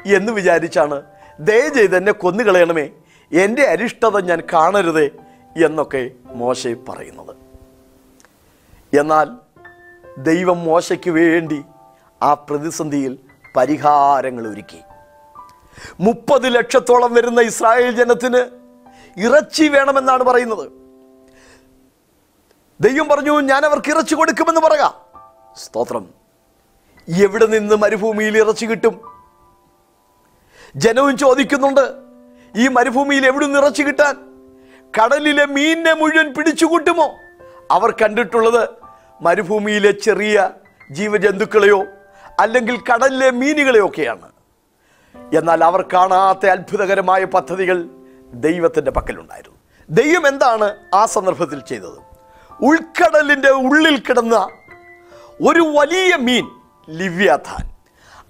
[0.06, 1.02] എന്ന് വിചാരിച്ചാണ്
[1.40, 2.90] ദയചെയ്ത് എന്നെ കൊന്നുകളയണമേ.
[3.32, 5.10] എന്റെ അരിഷ്ടത ഞാൻ കാണരുതേ
[5.64, 7.36] എന്നൊക്കെ മോശ പറയുന്നത്.
[8.98, 9.28] എന്നാൽ
[10.18, 11.62] ദൈവം മോശയ്ക്ക് വേണ്ടി
[12.22, 13.18] ആ പ്രതിസന്ധിയിൽ
[13.56, 14.80] പരിഹാരങ്ങൾ ഒരുക്കി.
[16.00, 18.42] മുപ്പത് ലക്ഷത്തോളം വരുന്ന ഇസ്രായേൽ ജനത്തിന്
[19.20, 20.85] ഇറച്ചി വേണമെന്നാണ് പറയുന്നത്.
[22.80, 24.94] ദൈവം പറഞ്ഞു ഞാൻ അവർക്ക് ഇറച്ചി കൊടുക്കുമെന്ന് പറയുക
[25.56, 26.08] സ്തോത്രം.
[27.08, 29.00] എവിടെ നിന്ന് മരുഭൂമിയിൽ ഇറച്ചി കിട്ടും?
[30.76, 31.92] ജനവും ചോദിക്കുന്നുണ്ട്
[32.56, 34.16] ഈ മരുഭൂമിയിൽ എവിടെ നിന്ന് ഇറച്ചി കിട്ടാൻ?
[35.02, 37.14] കടലിലെ മീനിനെ മുഴുവൻ പിടിച്ചു കൂട്ടുമോ?
[37.70, 38.68] അവർ കണ്ടിട്ടുള്ളത്
[39.20, 40.50] മരുഭൂമിയിലെ ചെറിയ
[40.90, 41.84] ജീവജന്തുക്കളെയോ
[42.40, 44.32] അല്ലെങ്കിൽ കടലിലെ മീനുകളെയോ ഒക്കെയാണ്.
[45.36, 47.88] എന്നാൽ അവർ കാണാത്ത അത്ഭുതകരമായ പദ്ധതികൾ
[48.32, 49.58] ദൈവത്തിന്റെ പക്കലുണ്ടായിരുന്നു.
[49.90, 52.05] ദൈവം എന്താണ് ആ സന്ദർഭത്തിൽ ചെയ്തത്?
[52.62, 54.48] ഉൾക്കടലിന്റെ ഉള്ളിൽ കിടന്ന
[55.48, 56.50] ഒരു വലിയ മീൻ
[56.88, 57.70] ലിവ്യാഥാൻ.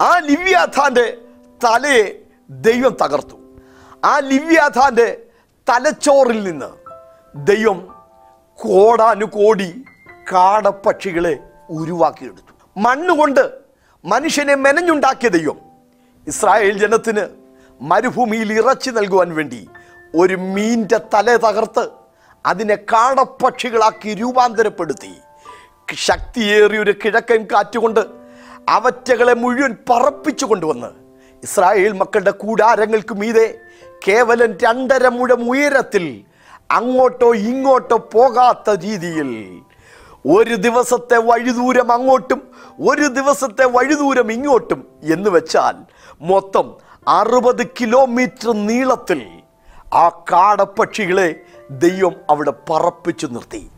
[0.01, 1.19] ആ ലിവ്യാഥാന്റെ
[1.65, 2.19] തലയെ
[2.51, 3.37] ദൈവം തകർത്തു.
[4.05, 5.27] ആ ലിവ്യാഥാന്റെ
[5.69, 6.67] തലച്ചോറിൽ നിന്ന്
[7.35, 7.95] ദൈവം
[8.57, 9.85] കോടാനുകോടി
[10.33, 11.39] കാടപ്പക്ഷികളെ
[11.71, 12.81] ഉരുവാക്കിയെടുത്തു.
[12.81, 13.51] മണ്ണുകൊണ്ട്
[14.05, 15.59] മനുഷ്യനെ മെനഞ്ഞുണ്ടാക്കിയ ദൈവം
[16.27, 17.27] ഇസ്രായേൽ ജനത്തിന്
[17.81, 19.69] മരുഭൂമിയിൽ ഇറച്ചി നൽകുവാൻ വേണ്ടി
[20.15, 22.06] ഒരു മീന്റെ തല തകർത്ത്
[22.47, 25.13] അതിനെ കാടപ്പക്ഷികളാക്കി രൂപാന്തരപ്പെടുത്തി.
[26.07, 28.01] ശക്തിയേറിയ ഒരു കിഴക്കൻ കാറ്റുകൊണ്ട്
[28.69, 30.91] അവറ്റകളെ മുഴുവൻ പറപ്പിച്ചു കൊണ്ടുവന്ന്
[31.43, 33.47] ഇസ്രായേൽ മക്കളുടെ കൂടാരങ്ങൾക്ക് മീതെ
[34.07, 36.07] കേവലം രണ്ടര മുഴം ഉയരത്തിൽ
[36.71, 39.31] അങ്ങോട്ടോ ഇങ്ങോട്ടോ പോകാത്ത രീതിയിൽ
[40.27, 42.41] ഒരു ദിവസത്തെ വഴിദൂരം അങ്ങോട്ടും
[42.81, 44.81] ഒരു ദിവസത്തെ വഴിദൂരം ഇങ്ങോട്ടും
[45.13, 45.77] എന്ന് വെച്ചാൽ
[46.21, 46.67] മൊത്തം
[47.09, 49.21] അറുപത് കിലോമീറ്റർ നീളത്തിൽ
[49.95, 51.29] ആ കാടപ്പക്ഷികളെ
[51.71, 53.69] ദൈവം അവിടെ പറപ്പിച്ചു നിർത്തി.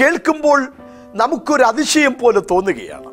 [0.00, 0.72] കേൾക്കുമ്പോൾ
[1.14, 3.06] നമുക്കൊരു അതിശയം പോലെ തോന്നുകയാണ്.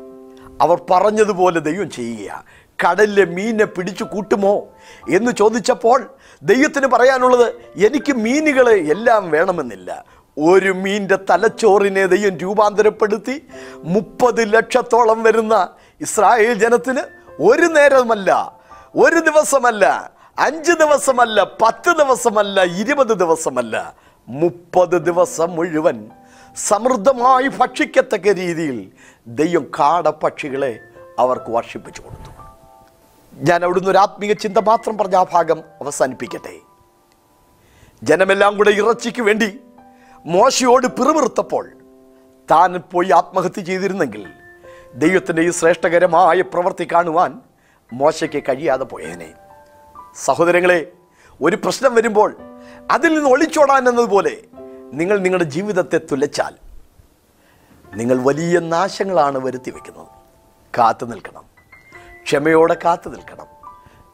[0.62, 2.44] അവർ പറഞ്ഞതുപോലെ ദൈവം ചെയ്യുക
[2.84, 4.68] കടലിലെ മീനെ പിടിച്ചു കൂട്ടുമോ
[5.10, 6.10] എന്ന് ചോദിച്ചപ്പോൾ
[6.42, 7.54] ദൈവത്തിന് പറയാനുള്ളത്
[7.86, 10.04] എനിക്ക് മീനുകളെ എല്ലാം വേണമെന്നില്ല.
[10.38, 15.68] ഒരു മീന്റെ തലച്ചോറിനെ ദൈവം രൂപാന്തരപ്പെടുത്തി മുപ്പത് ലക്ഷത്തോളം വരുന്ന
[16.00, 17.00] ഇസ്രായേൽ ജനത്തിന്
[17.40, 18.52] ഒരു നേരമല്ല
[18.96, 20.12] ഒരു ദിവസമല്ല
[20.44, 23.74] അഞ്ച് ദിവസമല്ല പത്ത് ദിവസമല്ല ഇരുപത് ദിവസമല്ല.
[24.28, 25.96] മുപ്പത് ദിവസം മുഴുവൻ
[26.56, 28.76] സമൃദ്ധമായി ഭക്ഷിക്കത്തക്ക രീതിയിൽ
[29.40, 30.70] ദൈവം കാടപ്പക്ഷികളെ
[31.22, 32.30] അവർക്ക് വർഷിപ്പിച്ചു കൊടുത്തു.
[33.48, 36.54] ഞാൻ അവിടുന്ന് ഒരു ആത്മീയ ചിന്ത മാത്രം പറഞ്ഞ ആ ഭാഗം അവസാനിപ്പിക്കട്ടെ.
[38.02, 39.50] ജനമെല്ലാം കൂടെ ഇറച്ചിക്ക് വേണ്ടി
[40.36, 41.64] മോശയോട് പിറുപിറുത്തപ്പോൾ
[42.50, 44.24] താൻ പോയി ആത്മഹത്യ ചെയ്തിരുന്നെങ്കിൽ
[45.02, 47.32] ദൈവത്തിന്റെ ഈ ശ്രേഷ്ഠകരമായ പ്രവൃത്തി കാണുവാൻ
[47.92, 49.30] മോശയ്ക്ക് കഴിയാതെ പോയേനെ.
[50.24, 50.92] സഹോദരങ്ങളെ
[51.42, 52.36] ഒരു പ്രശ്നം വരുമ്പോൾ
[52.90, 54.36] അതിൽ നിന്ന് ഒളിച്ചോടാൻ എന്നതുപോലെ
[54.92, 56.54] നിങ്ങൾ നിങ്ങളുടെ ജീവിതത്തെ തുലച്ചാൽ
[57.96, 60.06] നിങ്ങൾ വലിയ നാശങ്ങളാണ് വരുത്തി വെക്കുന്നത്.
[60.78, 61.44] കാത്തു നിൽക്കണം.
[62.22, 63.46] ക്ഷമയോടെ കാത്തു നിൽക്കണം.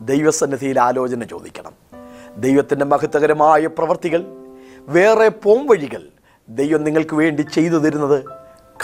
[0.00, 1.72] ദൈവസന്നിധിയിൽ ആലോചന ചോദിക്കണം.
[2.36, 4.24] ദൈവത്തിന്റെ മഹത്വകരമായ പ്രവർത്തികൾ
[4.80, 6.02] വേറെ പോംവഴികൾ
[6.48, 8.24] ദൈവം നിങ്ങൾക്ക് വേണ്ടി ചെയ്തു തരുന്നത്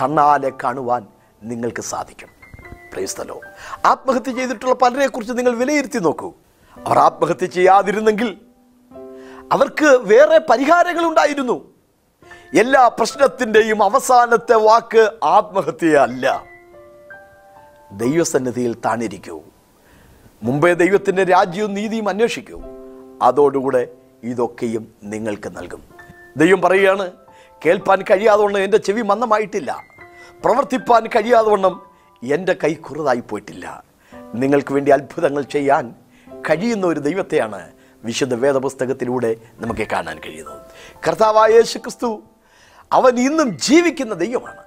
[0.02, 1.06] കണ്ണാലെ കാണുവാൻ
[1.42, 2.28] നിങ്ങൾക്ക് സാധിക്കും.
[2.92, 3.40] പ്രൈസ്തലോ
[3.84, 6.32] ആത്മഹത്യ ചെയ്തിട്ടുള്ള പലരെക്കുറിച്ച് നിങ്ങൾ വിലയിരുത്തി നോക്കൂ.
[6.86, 8.40] അവർ ആത്മഹത്യ ചെയ്യാതിരുന്നെങ്കിൽ
[9.52, 11.74] അവർക്ക് വേറെ പരിഹാരങ്ങൾ ഉണ്ടായിരുന്നു
[12.58, 16.44] എല്ലാ പ്രശ്നത്തിന്റെയും അവസാനത്തെ വാക്ക് ആത്മഹത്യയല്ല.
[17.92, 19.42] ദൈവസന്നിധിയിൽ താണിരിക്കൂ.
[20.42, 22.62] മുമ്പേ ദൈവത്തിന്റെ രാജ്യവും നീതിയും അന്വേഷിക്കൂ.
[23.22, 23.88] അതോടുകൂടെ
[24.22, 25.82] ഇതൊക്കെയും നിങ്ങൾക്ക് നൽകും.
[26.36, 27.12] ദൈവം പറയുകയാണ്
[27.66, 29.82] കേൾപ്പാൻ കഴിയാതവണ്ണം എന്റെ ചെവി മന്ദമായിട്ടില്ല.
[30.44, 31.82] പ്രവർത്തിപ്പാൻ കഴിയാതവണ്ണം
[32.32, 33.84] എന്റെ കൈ കുറുതായി പോയിട്ടില്ല.
[34.34, 35.94] നിങ്ങൾക്ക് വേണ്ടി അത്ഭുതങ്ങൾ ചെയ്യാൻ
[36.48, 37.72] കഴിയുന്ന ഒരു ദൈവത്തെയാണ്
[38.04, 40.60] വിശുദ്ധ വേദപുസ്തകത്തിലൂടെ നമുക്ക് കാണാൻ കഴിയുന്നത്.
[41.08, 42.22] കർത്താവായ യേശു ക്രിസ്തു
[42.92, 44.62] അവൻ ഇന്നും ജീവിക്കുന്ന ദൈവമാണ്.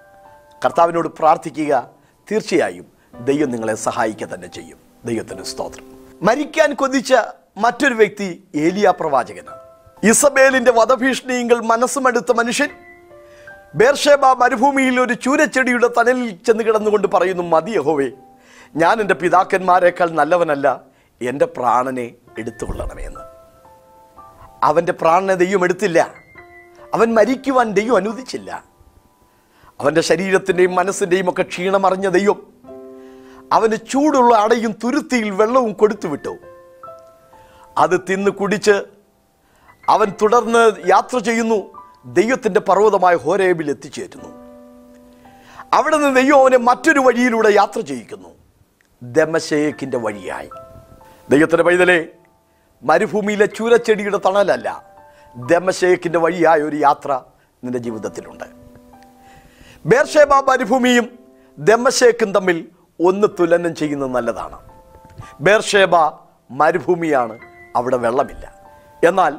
[0.65, 1.89] കർത്താവിനോട് പ്രാർത്ഥിക്കുക
[2.31, 2.85] തീർച്ചയായും
[3.23, 4.77] ദൈവം നിങ്ങളെ സഹായിക്കുക തന്നെ ചെയ്യും.
[5.05, 5.85] ദൈവത്തിന് സ്തോത്രം.
[6.21, 7.13] മരിക്കാൻ കൊതിച്ച
[7.57, 9.63] മറ്റൊരു വ്യക്തി ഏലിയ പ്രവാചകനാണ്.
[10.03, 12.69] ഇസബേലിന്റെ വധഭീഷണിയെങ്കിൽ മനസ്സുമെടുത്ത മനുഷ്യൻ
[13.75, 18.11] ബേർഷേബ മരുഭൂമിയിൽ ഒരു ചൂരച്ചെടിയുടെ തണലിൽ ചെന്ന് കിടന്നുകൊണ്ട് പറയുന്നു മതി യഹോവേ
[18.75, 20.92] ഞാൻ എന്റെ പിതാക്കന്മാരെക്കാൾ നല്ലവനല്ല
[21.23, 23.19] എന്റെ പ്രാണനെ എടുത്തുകൊള്ളണമെന്ന്
[24.63, 26.13] അവന്റെ പ്രാണനെ ദൈവം എടുത്തില്ല.
[26.93, 28.63] അവൻ മരിക്കുവാൻ ദൈവം അനുവദിച്ചില്ല.
[29.81, 32.53] അവന്റെ ശരീരത്തിന്റെയും മനസ്സിന്റെയും ഒക്കെ ക്ഷീണമറിഞ്ഞ ദൈവം
[33.53, 36.37] അവന് ചൂടുള്ള അടയും തുരുത്തിയിൽ വെള്ളവും കൊടുത്തു വിട്ടു
[37.77, 38.83] അത് തിന്ന് കുടിച്ച്
[39.89, 41.83] അവൻ തുടർന്ന് യാത്ര ചെയ്യുന്നു.
[42.05, 44.29] ദൈവത്തിന്റെ പർവതമായ ഹോരേബിൽ എത്തിച്ചേരുന്നു.
[45.73, 48.29] അവിടെ നിന്ന് ദൈവം അവനെ മറ്റൊരു വഴിയിലൂടെ യാത്ര ചെയ്യിക്കുന്നു.
[49.03, 50.49] ദമശേഖിന്റെ വഴിയായി.
[51.29, 52.05] ദൈവത്തിന്റെ പൈതലേ
[52.83, 54.83] മരുഭൂമിയിലെ ചൂരച്ചെടിയുടെ തണലല്ല
[55.35, 57.21] ദമശേഖിന്റെ വഴിയായ ഒരു യാത്ര
[57.63, 58.43] നിന്റെ ജീവിതത്തിലുണ്ട്.
[59.85, 61.19] ബേർഷേബ മരുഭൂമിയും
[61.57, 64.59] ദമശേഖും തമ്മിൽ ഒന്ന് തുലനം ചെയ്യുന്നത് നല്ലതാണ്.
[65.39, 65.95] ബേർഷേബ
[66.51, 67.39] മരുഭൂമിയാണ്
[67.75, 68.53] അവിടെ വെള്ളമില്ല.
[69.03, 69.35] എന്നാൽ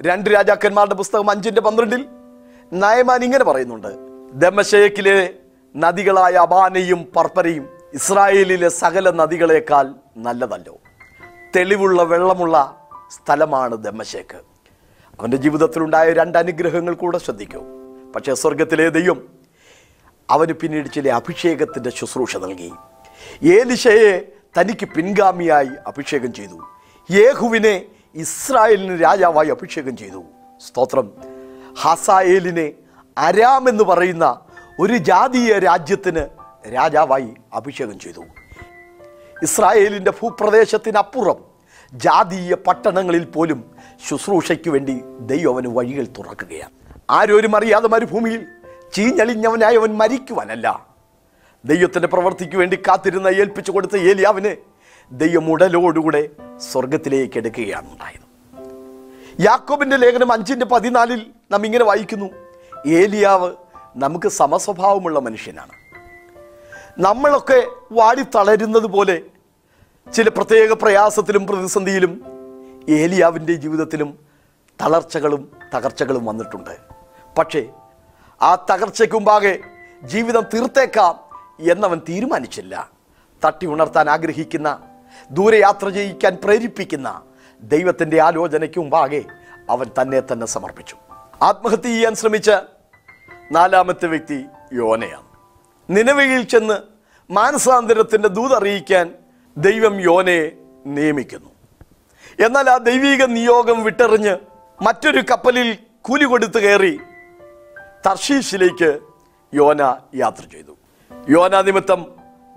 [0.00, 2.08] രണ്ട് രാജാക്കന്മാരുടെ പുസ്തകം അഞ്ചിന്റെ പന്ത്രണ്ടിൽ
[2.72, 3.88] നയമാൻ ഇങ്ങനെ പറയുന്നുണ്ട്
[4.32, 5.34] ദമശേഖിലെ
[5.76, 10.78] നദികളായ അബാനയും പർപ്പരയും ഇസ്രായേലിലെ സകല നദികളേക്കാൾ നല്ലതല്ലോ.
[11.56, 14.36] തെളിവുള്ള വെള്ളമുള്ള സ്ഥലമാണ് ദമ്മശേഖ്
[15.20, 17.64] അവന്റെ ജീവിതത്തിലുണ്ടായ രണ്ട് അനുഗ്രഹങ്ങൾ കൂടെ ശ്രദ്ധിക്കൂ.
[18.16, 19.28] പക്ഷേ സ്വർഗത്തിലെ ദൈവം
[20.30, 22.72] അവന് പിന്നീട് ചില അഭിഷേകത്തിന്റെ ശുശ്രൂഷ നൽകി.
[23.42, 26.68] ഏലിശയെ തനിക്ക് പിൻഗാമിയായി അഭിഷേകം ചെയ്തു.
[27.10, 30.24] യേഹുവിനെ ഇസ്രായേലിന് രാജാവായി അഭിഷേകം ചെയ്തു.
[30.68, 31.12] സ്തോത്രം.
[31.78, 32.72] ഹസായേലിനെ
[33.18, 34.40] അരാം എന്ന് പറയുന്ന
[34.80, 36.28] ഒരു ജാതീയ രാജ്യത്തിന്
[36.74, 38.20] രാജാവായി അഭിഷേകം ചെയ്തു.
[39.42, 41.44] ഇസ്രായേലിന്റെ ഭൂപ്രദേശത്തിനപ്പുറം
[41.92, 43.70] ജാതീയ പട്ടണങ്ങളിൽ പോലും
[44.08, 46.70] ശുശ്രൂഷയ്ക്ക് വേണ്ടി ദൈവം അവന് വഴികൾ തുറക്കുകയാണ്.
[47.10, 48.46] ആരോരും അറിയാതെ മരുഭൂമിയിൽ
[48.92, 50.86] ചീഞ്ഞളിഞ്ഞവനായി അവൻ മരിക്കുവാനല്ല.
[51.64, 54.56] ദൈവത്തിന്റെ പ്രവൃത്തിക്ക് വേണ്ടി കാത്തിരുന്ന ഏൽപ്പിച്ചു കൊടുത്ത ഏലിയാവിനെ
[55.12, 56.28] ദൈവം ഉടലോടുകൂടെ
[56.72, 58.26] സ്വർഗത്തിലേക്ക് എടുക്കുകയാണ് ഉണ്ടായത്.
[59.40, 62.26] യാക്കോബിന്റെ ലേഖനം അഞ്ചിന്റെ പതിനാലിൽ നാം ഇങ്ങനെ വായിക്കുന്നു
[62.86, 63.52] ഏലിയാവ്
[63.96, 65.85] നമുക്ക് സമസ്വഭാവമുള്ള മനുഷ്യനാണ്.
[66.98, 69.22] നമ്മളൊക്കെ വാടി തളരുന്നത് പോലെ
[70.14, 72.12] ചില പ്രത്യേക പ്രയാസത്തിലും പ്രതിസന്ധിയിലും
[72.88, 74.18] ഏലിയാവിന്റെ ജീവിതത്തിലും
[74.80, 75.42] തളർച്ചകളും
[75.74, 76.70] തകർച്ചകളും വന്നിട്ടുണ്ട്.
[77.38, 77.68] പക്ഷേ
[78.42, 79.60] ആ തകർച്ചയ്ക്കുമ്പാകെ
[80.04, 81.14] ജീവിതം തീർത്തേക്കാം
[81.72, 82.90] എന്നവൻ തീരുമാനിച്ചില്ല.
[83.44, 84.78] തട്ടി ഉണർത്താൻ ആഗ്രഹിക്കുന്ന
[85.30, 87.22] ദൂരയാത്ര ചെയ്യിക്കാൻ പ്രേരിപ്പിക്കുന്ന
[87.62, 89.24] ദൈവത്തിന്റെ ആലോചനയ്ക്കുമ്പാകെ
[89.70, 90.96] അവൻ തന്നെ തന്നെ സമർപ്പിച്ചു.
[91.42, 92.50] ആത്മഹത്യ ചെയ്യാൻ ശ്രമിച്ച
[93.52, 95.25] നാലാമത്തെ വ്യക്തി യോനയാണ്.
[95.90, 96.76] നിലവയിൽ ചെന്ന്
[97.32, 99.14] മാനസാന്തരത്തിന്റെ ദൂതറിയിക്കാൻ
[99.56, 100.52] ദൈവം യോനയെ
[100.86, 101.50] നിയമിക്കുന്നു.
[102.46, 104.36] എന്നാൽ ആ ദൈവിക നിയോഗം വിട്ടെറിഞ്ഞ്
[104.82, 107.00] മറ്റൊരു കപ്പലിൽ കൂലി കൊടുത്ത് കയറി
[108.06, 109.00] തർഷീഷിലേക്ക്
[109.54, 109.80] യോന
[110.14, 110.76] യാത്ര ചെയ്തു.
[111.28, 112.06] യോന നിമിത്തം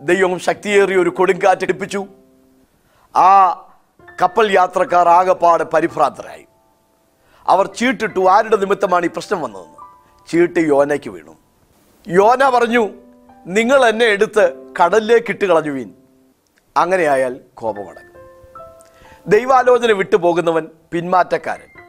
[0.02, 2.08] ദൈവം ശക്തിയേറിയ ഒരു കൊടുങ്കാറ്റ് എടുപ്പിച്ചു
[3.16, 3.30] ആ
[4.22, 6.46] കപ്പൽ യാത്രക്കാർ ആകെപ്പാടെ പരിഭ്രാന്തരായി.
[7.48, 9.78] അവർ ചീട്ടിട്ടു ആരുടെ നിമിത്തമാണ് ഈ പ്രശ്നം വന്നതെന്ന്?
[10.30, 11.36] ചീട്ട് യോനയ്ക്ക് വീണു.
[12.08, 12.90] യോന പറഞ്ഞു
[13.50, 15.92] നിങ്ങൾ എന്നെ എടുത്ത് കടലിലേക്ക് ഇട്ട് കളഞ്ഞു വീൻ
[16.78, 18.42] അങ്ങനെയായാൽ കോപമടങ്ങും.
[19.28, 21.82] ദൈവാലോചന വിട്ടുപോകുന്നവൻ പിന്മാറ്റക്കാരൻ.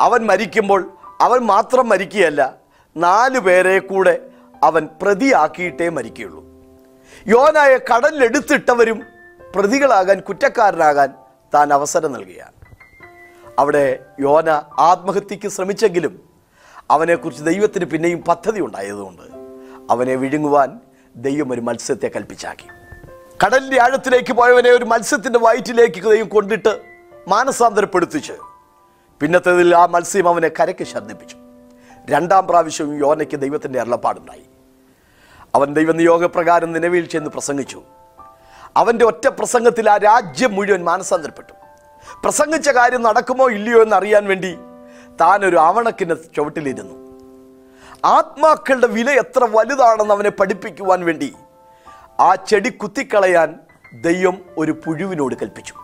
[0.00, 0.90] അവൻ മരിക്കുമ്പോൾ
[1.20, 2.54] അവൻ മാത്രം മരിക്കുകയല്ല
[2.96, 4.18] നാലു പേരെ കൂടെ
[4.62, 6.44] അവൻ പ്രതിയാക്കിയിട്ടേ മരിക്കുകയുള്ളൂ.
[7.26, 9.02] യോനായ കടലിലെടുത്തിട്ടവരും
[9.54, 11.12] പ്രതികളാകാൻ കുറ്റക്കാരനാകാൻ
[11.54, 12.52] താൻ അവസരം നൽകുകയാണ്.
[13.58, 16.28] അവിടെ യോന ആത്മഹത്യക്ക് ശ്രമിച്ചെങ്കിലും
[16.90, 19.22] അവനെക്കുറിച്ച് ദൈവത്തിന് പിന്നെയും പദ്ധതി ഉണ്ടായതുകൊണ്ട്
[19.92, 20.80] അവനെ വിഴുങ്ങുവാൻ
[21.16, 22.68] ദൈവം ഒരു മത്സ്യത്തെ കൽപ്പിച്ചാക്കി.
[23.44, 26.80] കടലിന്റെ ആഴത്തിലേക്ക് പോയവനെ ഒരു മത്സ്യത്തിന്റെ വയറ്റിലേക്ക് ദൈവം കൊണ്ടിട്ട്
[27.28, 28.32] മാനസാന്തരപ്പെടുത്തിച്ച്.
[29.20, 31.36] പിന്നത്തേതിൽ ആ മത്സ്യം അവനെ കരയ്ക്ക് ഛർദ്ദിപ്പിച്ചു.
[32.10, 34.42] രണ്ടാം പ്രാവശ്യം യോനയ്ക്ക് ദൈവത്തിന്റെ അരുളപ്പാടുണ്ടായി.
[35.54, 37.82] അവൻ ദൈവനിയോഗപ്രകാരം നിലവിൽ ചെന്ന് പ്രസംഗിച്ചു.
[38.76, 41.52] അവന്റെ ഒറ്റ പ്രസംഗത്തിൽ ആ രാജ്യം മുഴുവൻ മാനസാന്തരപ്പെട്ടു.
[42.24, 44.56] പ്രസംഗിച്ച കാര്യം നടക്കുമോ ഇല്ലയോ എന്ന് അറിയാൻ വേണ്ടി
[45.20, 47.05] താനൊരു ഒരു ആവണക്കിന് ചുവട്ടിലിരുന്നു.
[48.04, 51.32] ആത്മാക്കളുടെ വില എത്ര വലുതാണെന്ന് അവനെ പഠിപ്പിക്കുവാൻ വേണ്ടി.
[52.20, 53.58] ആ ചെടി കുത്തിക്കളയാൻ
[54.00, 55.74] ദൈവം ഒരു പുഴുവിനോട് കൽപ്പിച്ചു.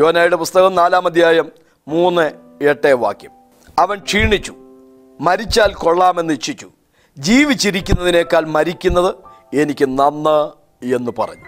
[0.00, 1.52] യോനായുടെ പുസ്തകം നാലാം അധ്യായം
[1.88, 2.30] മൂന്ന്
[2.62, 3.30] എട്ട് വാക്യം.
[3.78, 4.54] അവൻ ക്ഷീണിച്ചു
[5.20, 6.70] മരിച്ചാൽ കൊള്ളാമെന്ന് ഇച്ഛിച്ചു.
[7.18, 9.14] ജീവിച്ചിരിക്കുന്നതിനേക്കാൾ മരിക്കുന്നത്
[9.54, 10.50] എനിക്ക് നന്ന്
[10.94, 11.44] എന്ന് പറഞ്ഞു.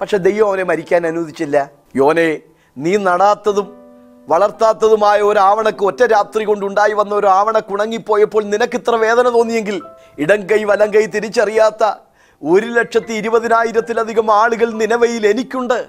[0.00, 1.70] പക്ഷെ ദൈവം അവനെ മരിക്കാൻ അനുവദിച്ചില്ല.
[1.96, 2.38] യോനെ
[2.78, 3.75] നീ നടാത്തതും
[4.28, 9.82] വളർത്താത്തതുമായ ഒരു ആവണക്ക് ഒറ്റ രാത്രി കൊണ്ടുണ്ടായി വന്ന ഒരു ആവണക്ക് ഉണങ്ങിപ്പോയപ്പോൾ നിനക്ക് ഇത്ര വേദന തോന്നിയെങ്കിൽ
[10.18, 11.94] ഇടം കൈ വലം കൈ തിരിച്ചറിയാത്ത
[12.42, 15.86] ഒരു ലക്ഷത്തി ഇരുപതിനായിരത്തിലധികം ആളുകൾ നിലവയിൽ എനിക്കുണ്ട്.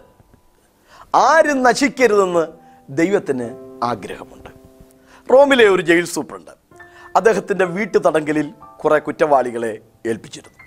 [1.16, 2.48] ആരും നശിക്കരുതെന്ന്
[2.90, 3.50] ദൈവത്തിന്
[3.84, 4.50] ആഗ്രഹമുണ്ട്.
[5.34, 6.52] റോമിലെ ഒരു ജയിൽ സൂപ്രണ്ട്
[7.16, 10.58] അദ്ദേഹത്തിന്റെ വീട്ടു തടങ്കലിൽ കുറേ കുറ്റവാളികളെ ഏൽപ്പിച്ചിരുന്നു.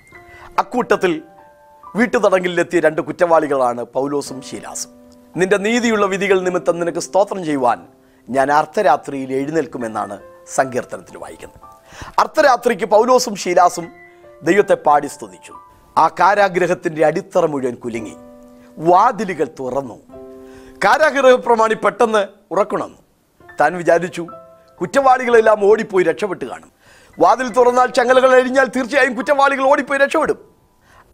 [0.58, 1.22] അക്കൂട്ടത്തിൽ
[1.96, 4.99] വീട്ടു തടങ്കലിലെത്തിയ രണ്ട് കുറ്റവാളികളാണ് പൗലോസും ശീലാസും.
[5.36, 7.86] നിന്റെ നീതിയുള്ള വിധികൾ നിമിത്തം നിനക്ക് സ്തോത്രം ചെയ്യുവാൻ
[8.30, 10.20] ഞാൻ അർദ്ധരാത്രിയിൽ എഴുന്നേൽക്കുമെന്നാണ്
[10.54, 11.60] സങ്കീർത്തനത്തിൽ വായിക്കുന്നത്.
[12.18, 13.88] അർദ്ധരാത്രിക്ക് പൗലോസും ശീലാസും
[14.42, 15.54] ദൈവത്തെ പാടി സ്തുതിച്ചു.
[15.98, 18.16] ആ കാരാഗ്രഹത്തിന്റെ അടിത്തറ മുഴുവൻ കുലുങ്ങി.
[18.78, 19.98] വാതിലുകൾ തുറന്നു.
[20.84, 22.98] കാരാഗ്രഹ പ്രമാണി പെട്ടെന്ന് ഉറക്കണമെന്നു
[23.60, 24.26] താൻ വിചാരിച്ചു
[24.80, 26.72] കുറ്റവാളികളെല്ലാം ഓടിപ്പോയി രക്ഷപ്പെട്ട് കാണും.
[27.18, 30.54] വാതിൽ തുറന്നാൽ ചങ്ങലകൾ അഴിഞ്ഞാൽ തീർച്ചയായും കുറ്റവാളികൾ ഓടിപ്പോയി രക്ഷപ്പെടും.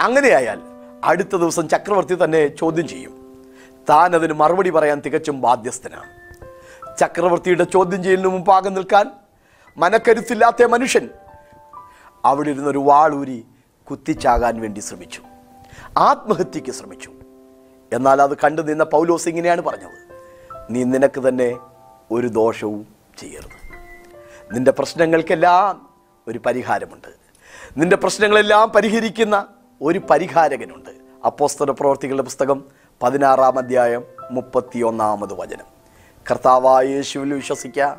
[0.00, 0.60] അങ്ങനെയായാൽ
[1.04, 3.25] അടുത്ത ദിവസം ചക്രവർത്തി തന്നെ ചോദ്യം ചെയ്യും.
[3.88, 6.16] താൻ അതിന് മറുപടി പറയാൻ തികച്ചും ബാധ്യസ്ഥനാണ്.
[6.98, 9.10] ചക്രവർത്തിയുടെ ചോദ്യം ചെയ്യലിന് മുമ്പാകെ നിൽക്കാൻ
[9.76, 11.08] മനക്കരുത്തില്ലാത്ത മനുഷ്യൻ
[12.24, 13.46] അവിടെ ഇരുന്നൊരു വാളൂരി
[13.90, 15.22] കുത്തിച്ചാകാൻ വേണ്ടി ശ്രമിച്ചു.
[15.96, 17.12] ആത്മഹത്യക്ക് ശ്രമിച്ചു.
[17.92, 20.24] എന്നാൽ അത് കണ്ടു നിന്ന പൗലോസ് ഇങ്ങനെയാണ് പറഞ്ഞത്.
[20.70, 21.58] നീ നിനക്ക് തന്നെ
[22.10, 22.86] ഒരു ദോഷവും
[23.18, 23.66] ചെയ്യരുത്.
[24.54, 25.88] നിന്റെ പ്രശ്നങ്ങൾക്കെല്ലാം
[26.28, 27.08] ഒരു പരിഹാരമുണ്ട്.
[27.76, 29.46] നിന്റെ പ്രശ്നങ്ങളെല്ലാം പരിഹരിക്കുന്ന
[29.82, 30.90] ഒരു പരിഹാരകനുണ്ട്.
[31.26, 32.64] അപ്പോസ്തര പ്രവർത്തികളുടെ പുസ്തകം
[33.02, 35.64] പതിനാറാം അധ്യായം മുപ്പത്തിയൊന്നാമത് വചനം.
[36.30, 37.96] കർത്താവായ യേശുവിൽ വിശ്വസിക്കുക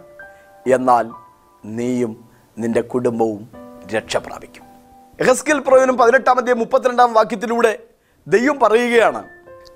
[0.74, 1.12] എന്നാൽ
[1.66, 3.50] നീയും നിന്റെ കുടുംബവും
[3.94, 4.64] രക്ഷ പ്രാപിക്കും.
[5.20, 7.80] എഹസ്കിൽ പ്രവചനം പതിനെട്ടാം അധ്യായം മുപ്പത്തിരണ്ടാം വാക്യത്തിലൂടെ
[8.28, 9.26] ദൈവം പറയുകയാണ്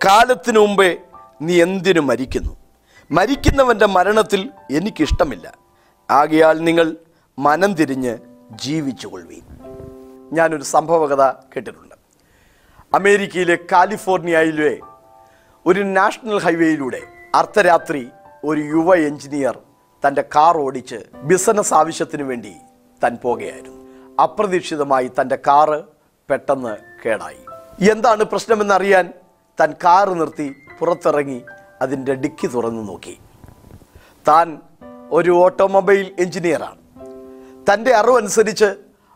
[0.05, 0.97] കാലത്തിനു മുമ്പേ
[1.41, 2.57] നീ എന്തിനു മരിക്കുന്നു?
[3.11, 5.57] മരിക്കുന്നവന്റെ മരണത്തിൽ എനിക്കിഷ്ടമില്ല.
[6.11, 6.95] ആകയാൽ നിങ്ങൾ
[7.39, 8.17] മനം തിരിഞ്ഞ്
[8.51, 9.45] ജീവിച്ചു കൊള്ളുകയും
[10.33, 11.95] ഞാനൊരു സംഭവകഥ കേട്ടിട്ടുണ്ട്.
[12.93, 14.79] അമേരിക്കയിലെ കാലിഫോർണിയയിലെ
[15.67, 17.01] ഒരു നാഷണൽ ഹൈവേയിലൂടെ
[17.35, 18.09] അർദ്ധരാത്രി
[18.43, 19.59] ഒരു യുവ എഞ്ചിനീയർ
[20.07, 22.53] തന്റെ കാർ ഓടിച്ച് ബിസിനസ് ആവശ്യത്തിന് വേണ്ടി
[23.03, 23.89] താൻ പോകുകയായിരുന്നു
[24.21, 25.83] അപ്രതീക്ഷിതമായി തന്റെ കാറ്
[26.29, 27.37] പെട്ടെന്ന് കേടായി.
[27.89, 29.13] എന്താണ് പ്രശ്നമെന്നറിയാൻ
[29.59, 31.41] താൻ കാറ് നിർത്തി പുറത്തിറങ്ങി
[31.81, 33.19] അതിന്റെ ഡിക്കി തുറന്നു നോക്കി.
[34.27, 34.59] താൻ
[35.11, 36.77] ഒരു ഓട്ടോമൊബൈൽ എഞ്ചിനീയറാണ്.
[37.73, 38.75] തന്റെ അറിവനുസരിച്ച്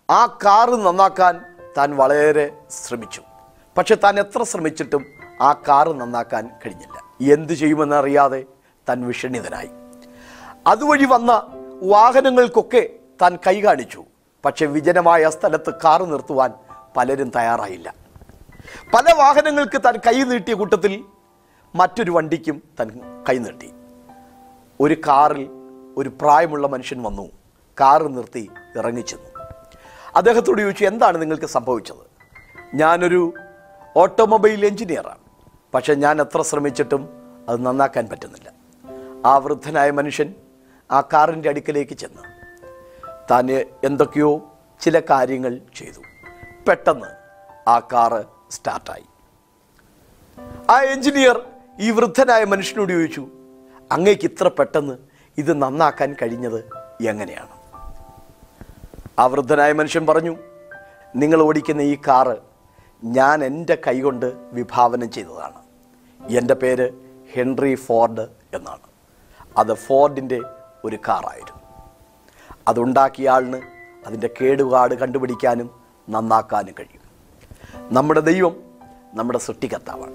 [0.10, 1.42] ആ കാറ് നന്നാക്കാൻ
[1.78, 3.22] താൻ വളരെ ശ്രമിച്ചു.
[3.78, 7.06] പക്ഷെ താൻ എത്ര ശ്രമിച്ചിട്ടും ആ കാറ് നന്നാക്കാൻ കഴിഞ്ഞില്ല.
[7.34, 8.46] എന്തു ചെയ്യുമെന്നറിയാതെ
[8.90, 9.70] താൻ വിഷണിതനായി
[10.68, 11.48] അതുവഴി വന്ന
[11.84, 12.90] വാഹനങ്ങൾക്കൊക്കെ
[13.22, 14.04] താൻ കൈ കാണിച്ചു.
[14.46, 16.54] പക്ഷെ വിജനമായ സ്ഥലത്ത് കാറ് നിർത്തുവാൻ
[16.98, 17.94] പലരും തയ്യാറായില്ല.
[18.94, 21.06] പല വാഹനങ്ങൾക്ക് താൻ കൈ നീട്ടിയ കൂട്ടത്തിൽ
[21.76, 23.74] മറ്റൊരു വണ്ടിക്കും താൻ കൈ നീട്ടി.
[24.80, 25.50] ഒരു കാറിൽ
[25.98, 27.32] ഒരു പ്രായമുള്ള മനുഷ്യൻ വന്നു.
[27.82, 29.44] കാറ് നിർത്തി ഇറങ്ങിച്ചെന്നു
[30.16, 32.06] അദ്ദേഹത്തോട് ചോദിച്ചു എന്താണ് നിങ്ങൾക്ക് സംഭവിച്ചത്?
[32.74, 33.34] ഞാനൊരു
[33.98, 35.25] ഓട്ടോമൊബൈൽ എഞ്ചിനീയറാണ്.
[35.74, 37.10] പക്ഷെ ഞാൻ എത്ര ശ്രമിച്ചിട്ടും
[37.50, 38.52] അത് നന്നാക്കാൻ പറ്റുന്നില്ല.
[39.26, 40.34] ആ വൃദ്ധനായ മനുഷ്യൻ
[40.92, 42.24] ആ കാറിന്റെ അടുക്കലേക്ക് ചെന്ന്
[43.32, 43.52] താൻ
[43.84, 46.02] എന്തൊക്കെയോ ചില കാര്യങ്ങൾ ചെയ്തു.
[46.68, 47.08] പെട്ടെന്ന്
[47.70, 49.06] ആ കാറ് സ്റ്റാർട്ടായി.
[50.70, 51.42] ആ എഞ്ചിനീയർ
[51.80, 53.28] ഈ വൃദ്ധനായ മനുഷ്യനോട് ചോദിച്ചു
[53.92, 54.98] അങ്ങേക്ക് ഇത്ര പെട്ടെന്ന്
[55.38, 56.60] ഇത് നന്നാക്കാൻ കഴിഞ്ഞത്
[57.08, 57.56] എങ്ങനെയാണ്?
[59.20, 60.38] ആ വൃദ്ധനായ മനുഷ്യൻ പറഞ്ഞു
[61.16, 62.38] നിങ്ങൾ ഓടിക്കുന്ന ഈ കാറ്
[63.04, 65.62] ഞാൻ എന്റെ കൈകൊണ്ട് വിഭാവനം ചെയ്തതാണ്.
[66.38, 66.92] എന്റെ പേര്
[67.34, 68.22] ഹെൻറി ഫോർഡ്
[68.54, 68.80] എന്നാണ്.
[69.58, 70.42] അത് ഫോർഡിന്റെ
[70.86, 71.62] ഒരു കാറായിരുന്നു.
[72.68, 73.62] അതുണ്ടാക്കിയ ആളിന്
[74.08, 75.70] അതിന്റെ കേടുപാട് കണ്ടുപിടിക്കാനും
[76.10, 77.02] നന്നാക്കാനും കഴിയും.
[77.94, 78.56] നമ്മുടെ ദൈവം
[79.14, 80.14] നമ്മുടെ സൃഷ്ടികർത്താവാണ്.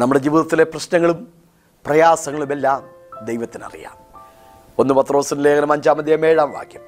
[0.00, 1.32] നമ്മുടെ ജീവിതത്തിലെ പ്രശ്നങ്ങളും
[1.86, 2.88] പ്രയാസങ്ങളുമെല്ലാം
[3.24, 3.96] ദൈവത്തിനറിയാം.
[4.78, 6.82] ഒന്ന് പത്രോസിന്റെ ലേഖനം അഞ്ചാമതേ ഏഴാം വാക്യം.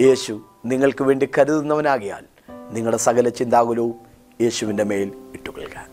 [0.00, 2.31] യേശു നിങ്ങൾക്ക് വേണ്ടി കരുതുന്നവനാകിയാൽ
[2.72, 3.94] നിങ്ങളുടെ സകല ചിന്താകുലവും
[4.40, 5.86] യേശുവിന്റെ മേൽ ഇട്ടുകൊള്ളുക.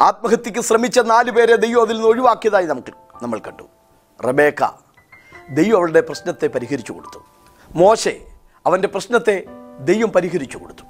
[0.00, 3.62] ആത്മഹത്യക്ക് ശ്രമിച്ച നാല് പേരെ ദൈവം അതിൽ നിന്ന് ഒഴിവാക്കിയതായി നമുക്ക് നമ്മൾ കണ്ടു.
[4.24, 4.70] റബേക്ക
[5.50, 7.24] ദൈവം അവളുടെ പ്രശ്നത്തെ പരിഹരിച്ചു കൊടുത്തു.
[7.74, 8.20] മോശെ
[8.66, 9.44] അവന്റെ പ്രശ്നത്തെ
[9.80, 10.82] ദൈവം പരിഹരിച്ചു കൊടുത്തു.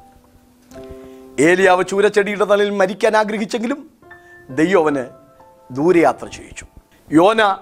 [1.42, 3.90] ഏലിയാവ് ചൂരച്ചെടിയുടെ തലയിൽ മരിക്കാൻ ആഗ്രഹിച്ചെങ്കിലും
[4.50, 5.06] ദൈവം അവന്
[5.74, 6.66] ദൂരയാത്ര ചെയ്യിച്ചു.
[7.12, 7.56] യോന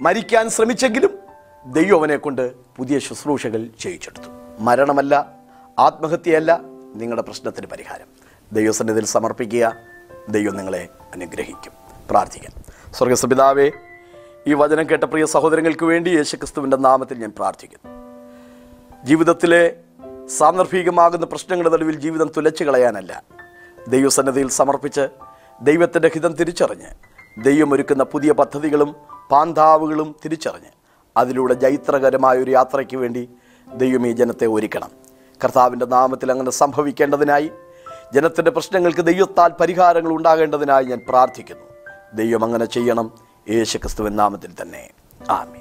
[0.00, 1.18] മരിക്കാൻ ശ്രമിച്ചെങ്കിലും
[1.66, 4.28] ദൈവം അവനെ കൊണ്ട് പുതിയ ശുശ്രൂഷകൾ ചെയ്യിച്ചെടുത്തു.
[4.58, 5.32] മരണമല്ല
[5.78, 8.06] ആത്മഹത്യയല്ല നിങ്ങളുടെ പ്രശ്നത്തിന് പരിഹാരം.
[8.52, 9.76] ദൈവസന്നിധിയിൽ സമർപ്പിക്കുക.
[10.28, 11.72] ദൈവം നിങ്ങളെ അനുഗ്രഹിക്കും.
[12.10, 12.64] പ്രാർത്ഥിക്കാം.
[12.92, 13.70] സ്വർഗസപിതാവേ
[14.46, 17.94] ഈ വചനം കേട്ട പ്രിയ സഹോദരങ്ങൾക്ക് വേണ്ടി യേശുക്രിസ്തുവിന്റെ നാമത്തിൽ ഞാൻ പ്രാർത്ഥിക്കുന്നു.
[19.04, 19.76] ജീവിതത്തിലെ
[20.26, 23.22] സാന്ദർഭികമാകുന്ന പ്രശ്നങ്ങളുടെ നടുവിൽ ജീവിതം തുലച്ചു കളയാനല്ല.
[23.88, 25.08] ദൈവസന്നദ്ധിയിൽ സമർപ്പിച്ച്
[25.62, 26.86] ദൈവത്തിന്റെ ഹിതം തിരിച്ചറിഞ്ഞ്
[27.44, 28.96] ദൈവം ഒരുക്കുന്ന പുതിയ പദ്ധതികളും
[29.30, 30.70] പാന്താവുകളും തിരിച്ചറിഞ്ഞ്
[31.16, 33.28] അതിലൂടെ ജൈത്രകരമായ ഒരു യാത്രയ്ക്ക് വേണ്ടി
[33.74, 35.03] ദൈവം ഈ ജനത്തെ ഒരുക്കണം.
[35.44, 37.50] കർത്താവിന്റെ നാമത്തിൽ അങ്ങനെ സംഭവിക്കേണ്ടതിനായി
[38.14, 41.64] ജനത്തിന്റെ പ്രശ്നങ്ങൾക്ക് ദൈവത്താൽ പരിഹാരങ്ങൾ ഉണ്ടാകേണ്ടതിനായി ഞാൻ പ്രാർത്ഥിക്കുന്നു.
[42.14, 43.10] ദൈവം അങ്ങനെ ചെയ്യണം.
[43.50, 44.90] യേശുക്രിസ്തുവിൻ നാമത്തിൽ തന്നെ.
[45.30, 45.60] ആമേ